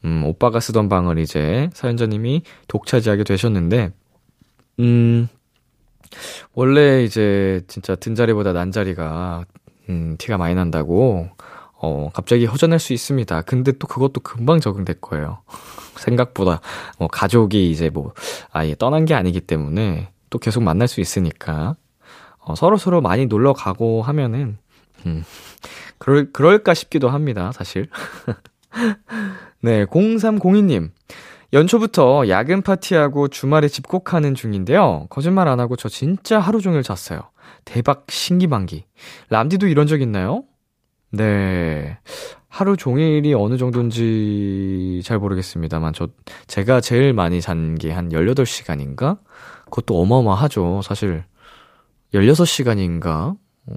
음, 0.05 0.23
오빠가 0.25 0.59
쓰던 0.59 0.89
방을 0.89 1.19
이제 1.19 1.69
사연자님이 1.73 2.43
독차지하게 2.67 3.23
되셨는데, 3.23 3.91
음, 4.79 5.27
원래 6.53 7.03
이제 7.03 7.61
진짜 7.67 7.95
든 7.95 8.15
자리보다 8.15 8.53
난 8.53 8.71
자리가, 8.71 9.45
음, 9.89 10.15
티가 10.17 10.37
많이 10.37 10.55
난다고, 10.55 11.29
어, 11.73 12.09
갑자기 12.13 12.45
허전할 12.45 12.79
수 12.79 12.93
있습니다. 12.93 13.41
근데 13.43 13.73
또 13.73 13.87
그것도 13.87 14.21
금방 14.21 14.59
적응될 14.59 15.01
거예요. 15.01 15.41
생각보다, 15.99 16.61
뭐, 16.97 17.07
가족이 17.07 17.69
이제 17.71 17.89
뭐, 17.89 18.13
아예 18.51 18.75
떠난 18.75 19.05
게 19.05 19.13
아니기 19.13 19.41
때문에 19.41 20.12
또 20.33 20.39
계속 20.39 20.63
만날 20.63 20.87
수 20.87 20.99
있으니까, 20.99 21.75
어, 22.39 22.55
서로 22.55 22.75
서로 22.77 23.01
많이 23.01 23.27
놀러 23.27 23.53
가고 23.53 24.01
하면은, 24.01 24.57
음, 25.05 25.23
그럴, 25.99 26.31
그럴까 26.33 26.73
싶기도 26.73 27.07
합니다, 27.07 27.51
사실. 27.51 27.87
네, 29.61 29.85
0302님. 29.85 30.89
연초부터 31.53 32.27
야근 32.29 32.63
파티하고 32.63 33.27
주말에 33.27 33.67
집콕하는 33.67 34.33
중인데요. 34.33 35.05
거짓말 35.11 35.47
안 35.47 35.59
하고 35.59 35.75
저 35.75 35.87
진짜 35.87 36.39
하루 36.39 36.61
종일 36.61 36.81
잤어요. 36.81 37.19
대박 37.63 38.07
신기방기. 38.09 38.85
람디도 39.29 39.67
이런 39.67 39.85
적 39.85 40.01
있나요? 40.01 40.45
네. 41.11 41.99
하루 42.49 42.75
종일이 42.75 43.35
어느 43.35 43.57
정도인지 43.57 45.01
잘 45.03 45.19
모르겠습니다만, 45.19 45.93
저, 45.93 46.07
제가 46.47 46.81
제일 46.81 47.13
많이 47.13 47.39
잔 47.39 47.75
게 47.75 47.91
한 47.91 48.09
18시간인가? 48.09 49.19
그것도 49.73 49.99
어마어마하죠. 49.99 50.81
사실, 50.83 51.23
16시간인가? 52.13 53.35
어, 53.65 53.73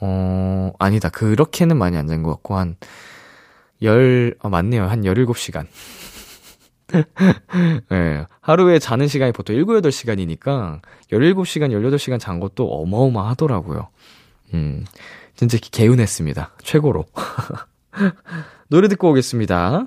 어, 0.00 0.72
아니다. 0.78 1.08
그렇게는 1.08 1.76
많이 1.76 1.96
안 1.96 2.06
잔 2.06 2.22
것 2.22 2.30
같고, 2.30 2.56
한, 2.56 2.76
열, 3.82 4.36
어, 4.38 4.48
맞네요. 4.48 4.84
한 4.84 5.02
17시간. 5.02 5.66
네, 7.90 8.26
하루에 8.40 8.78
자는 8.78 9.08
시간이 9.08 9.32
보통 9.32 9.56
7, 9.56 9.64
8시간이니까 9.64 10.80
17시간, 11.10 11.70
18시간 11.72 12.20
잔 12.20 12.38
것도 12.38 12.70
어마어마하더라고요. 12.70 13.88
음, 14.54 14.84
진짜 15.34 15.58
개운했습니다. 15.60 16.52
최고로. 16.62 17.06
노래 18.70 18.86
듣고 18.86 19.10
오겠습니다. 19.10 19.86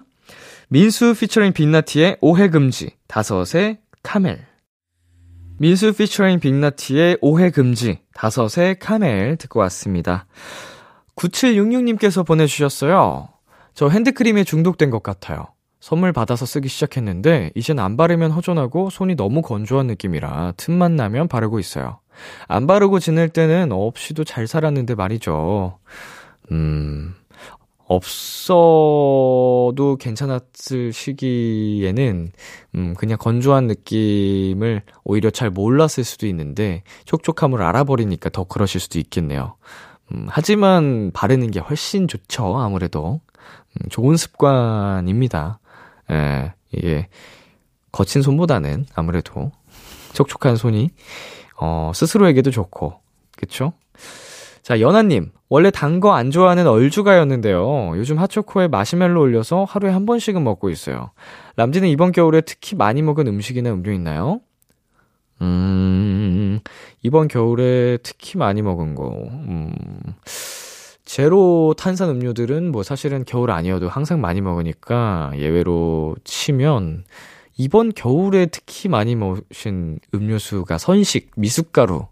민수 0.67 1.15
피처링 1.17 1.53
빅나티의 1.53 2.17
오해금지, 2.19 2.97
다섯의 3.07 3.79
카멜. 4.03 4.56
민수 5.59 5.93
피처링 5.93 6.39
빅나티의 6.39 7.17
오해 7.21 7.49
금지, 7.49 7.99
다섯의 8.13 8.77
카멜 8.79 9.37
듣고 9.37 9.59
왔습니다. 9.61 10.27
9766님께서 11.15 12.25
보내주셨어요. 12.25 13.29
저 13.73 13.89
핸드크림에 13.89 14.43
중독된 14.43 14.91
것 14.91 15.01
같아요. 15.01 15.47
선물 15.79 16.13
받아서 16.13 16.45
쓰기 16.45 16.67
시작했는데 16.67 17.51
이젠 17.55 17.79
안 17.79 17.97
바르면 17.97 18.31
허전하고 18.31 18.89
손이 18.89 19.15
너무 19.15 19.41
건조한 19.41 19.87
느낌이라 19.87 20.53
틈만 20.57 20.95
나면 20.95 21.27
바르고 21.27 21.59
있어요. 21.59 21.99
안 22.47 22.67
바르고 22.67 22.99
지낼 22.99 23.29
때는 23.29 23.71
없이도 23.71 24.25
잘 24.25 24.47
살았는데 24.47 24.95
말이죠. 24.95 25.79
음, 26.51 27.15
없어도 27.87 29.71
괜찮았을 29.99 30.91
시기에는, 30.93 32.31
음, 32.75 32.93
그냥 32.97 33.17
건조한 33.17 33.67
느낌을 33.67 34.83
오히려 35.03 35.29
잘 35.29 35.49
몰랐을 35.49 36.03
수도 36.03 36.27
있는데, 36.27 36.83
촉촉함을 37.05 37.61
알아버리니까 37.61 38.29
더 38.29 38.43
그러실 38.43 38.81
수도 38.81 38.99
있겠네요. 38.99 39.55
음, 40.11 40.27
하지만 40.29 41.11
바르는 41.13 41.51
게 41.51 41.59
훨씬 41.59 42.07
좋죠, 42.07 42.57
아무래도. 42.57 43.21
음, 43.79 43.89
좋은 43.89 44.17
습관입니다. 44.17 45.59
예, 46.11 46.53
이게 46.71 47.07
거친 47.91 48.21
손보다는 48.21 48.85
아무래도 48.95 49.51
촉촉한 50.13 50.55
손이 50.55 50.89
어, 51.59 51.91
스스로에게도 51.95 52.51
좋고, 52.51 52.99
그쵸? 53.35 53.73
자, 54.67 54.81
연아님, 54.81 55.31
원래 55.47 55.71
단 55.71 56.01
거 56.01 56.11
안 56.11 56.29
좋아하는 56.29 56.67
얼주가였는데요. 56.67 57.93
요즘 57.95 58.19
핫초코에 58.19 58.67
마시멜로 58.67 59.21
올려서 59.21 59.63
하루에 59.63 59.91
한 59.91 60.05
번씩은 60.05 60.43
먹고 60.43 60.69
있어요. 60.69 61.11
람지는 61.55 61.87
이번 61.87 62.11
겨울에 62.11 62.41
특히 62.41 62.75
많이 62.75 63.01
먹은 63.01 63.27
음식이나 63.27 63.71
음료 63.71 63.93
있나요? 63.93 64.41
음, 65.41 66.59
이번 67.01 67.29
겨울에 67.29 67.97
특히 68.03 68.37
많이 68.37 68.61
먹은 68.61 68.95
거, 68.95 69.09
음, 69.29 69.71
제로 71.05 71.73
탄산 71.77 72.09
음료들은 72.09 72.69
뭐 72.71 72.83
사실은 72.83 73.23
겨울 73.25 73.51
아니어도 73.51 73.87
항상 73.87 74.19
많이 74.19 74.41
먹으니까 74.41 75.31
예외로 75.37 76.15
치면 76.25 77.05
이번 77.57 77.93
겨울에 77.93 78.47
특히 78.47 78.89
많이 78.89 79.15
먹으신 79.15 79.99
음료수가 80.13 80.77
선식, 80.77 81.31
미숫가루, 81.37 82.05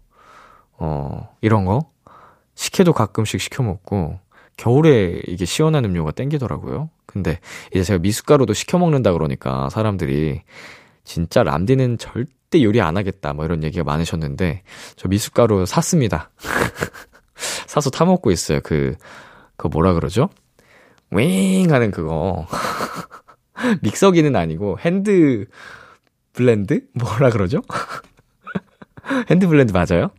어, 0.78 1.28
이런 1.42 1.66
거. 1.66 1.90
식혜도 2.56 2.92
가끔씩 2.92 3.40
시켜 3.40 3.62
먹고, 3.62 4.18
겨울에 4.56 5.20
이게 5.26 5.44
시원한 5.44 5.84
음료가 5.84 6.12
땡기더라고요. 6.12 6.90
근데 7.04 7.38
이제 7.70 7.82
제가 7.82 7.98
미숫가루도 8.00 8.52
시켜 8.52 8.78
먹는다 8.78 9.12
그러니까 9.12 9.70
사람들이 9.70 10.42
진짜 11.04 11.42
람디는 11.42 11.98
절대 11.98 12.62
요리 12.62 12.80
안 12.80 12.96
하겠다 12.96 13.32
뭐 13.32 13.44
이런 13.44 13.62
얘기가 13.62 13.84
많으셨는데 13.84 14.62
저 14.96 15.08
미숫가루 15.08 15.66
샀습니다. 15.66 16.30
사서 17.66 17.90
타 17.90 18.04
먹고 18.04 18.30
있어요. 18.30 18.60
그, 18.62 18.96
그 19.56 19.68
뭐라 19.68 19.92
그러죠? 19.94 20.28
윙 21.10 21.72
하는 21.72 21.90
그거. 21.90 22.46
믹서기는 23.82 24.34
아니고 24.34 24.78
hand 24.80 25.46
blend? 26.32 26.82
뭐라 26.92 27.30
그러죠? 27.30 27.62
hand 29.30 29.46
blend 29.46 29.72
맞아요? 29.72 30.10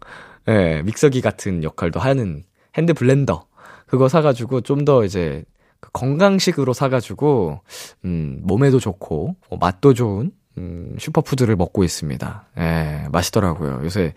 예, 0.48 0.54
네, 0.54 0.82
믹서기 0.84 1.22
같은 1.22 1.64
역할도 1.64 2.00
하는 2.00 2.44
hand 2.76 2.94
blender. 2.94 3.46
그거 3.88 4.08
사가지고 4.10 4.62
좀 4.62 4.86
더 4.86 5.04
이제 5.04 5.44
그 5.80 5.92
건강식으로 5.92 6.74
사가지고, 6.74 7.62
음, 8.06 8.40
몸에도 8.44 8.80
좋고, 8.80 9.36
어, 9.50 9.58
맛도 9.58 9.94
좋은, 9.94 10.32
음, 10.58 10.96
슈퍼푸드를 11.00 11.56
먹고 11.56 11.84
있습니다. 11.84 12.48
예, 12.58 12.62
네, 12.62 13.08
맛있더라고요. 13.12 13.82
요새 13.84 14.14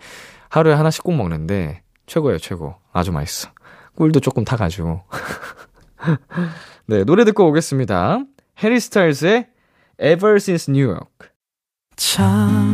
하루에 0.49 0.73
하나씩 0.73 1.03
꼭 1.03 1.13
먹는데, 1.15 1.83
최고예요, 2.07 2.39
최고. 2.39 2.75
아주 2.91 3.11
맛있어. 3.11 3.49
꿀도 3.95 4.19
조금 4.21 4.43
타가지고. 4.43 5.01
네, 6.87 7.03
노래 7.03 7.25
듣고 7.25 7.47
오겠습니다. 7.49 8.23
해리 8.63 8.79
스타일즈의 8.79 9.47
Ever 10.01 10.35
Since 10.37 10.73
New 10.73 10.89
York. 10.89 11.29
참, 11.95 12.73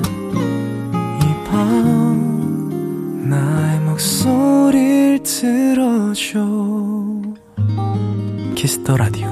목소리를 4.01 5.19
들어줘 5.21 6.39
Kiss 8.55 8.79
the 8.79 8.97
Radio 8.97 9.27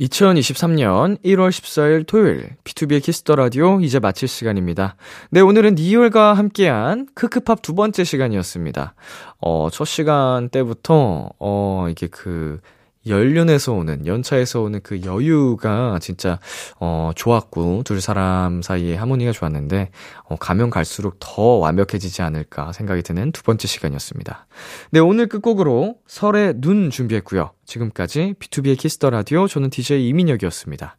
2023년 0.00 1.22
1월 1.22 1.50
14일 1.50 2.06
토요일 2.06 2.56
B2B의 2.64 3.02
키스터 3.02 3.36
라디오 3.36 3.80
이제 3.82 3.98
마칠 3.98 4.28
시간입니다. 4.28 4.96
네, 5.30 5.40
오늘은 5.40 5.74
니엘과 5.74 6.32
함께한 6.32 7.08
크크팝 7.14 7.60
두 7.60 7.74
번째 7.74 8.02
시간이었습니다. 8.02 8.94
어, 9.42 9.68
첫 9.70 9.84
시간 9.84 10.48
때부터 10.48 11.28
어, 11.38 11.86
이게 11.90 12.06
그 12.06 12.60
연륜에서 13.06 13.72
오는, 13.72 14.06
연차에서 14.06 14.62
오는 14.62 14.80
그 14.82 15.02
여유가 15.02 15.98
진짜, 16.00 16.38
어, 16.78 17.10
좋았고, 17.14 17.82
둘 17.84 18.00
사람 18.00 18.62
사이에 18.62 18.94
하모니가 18.96 19.32
좋았는데, 19.32 19.90
어, 20.24 20.36
가면 20.36 20.70
갈수록 20.70 21.16
더 21.20 21.42
완벽해지지 21.42 22.22
않을까 22.22 22.72
생각이 22.72 23.02
드는 23.02 23.32
두 23.32 23.42
번째 23.42 23.66
시간이었습니다. 23.68 24.46
네, 24.90 25.00
오늘 25.00 25.28
끝곡으로 25.28 25.96
설의 26.06 26.54
눈 26.60 26.90
준비했고요. 26.90 27.52
지금까지 27.64 28.34
B2B의 28.38 28.78
키스터 28.78 29.10
라디오, 29.10 29.46
저는 29.46 29.70
DJ 29.70 30.08
이민혁이었습니다. 30.08 30.96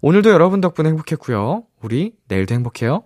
오늘도 0.00 0.30
여러분 0.30 0.60
덕분에 0.60 0.88
행복했고요. 0.88 1.64
우리 1.82 2.12
내일도 2.28 2.54
행복해요. 2.54 3.04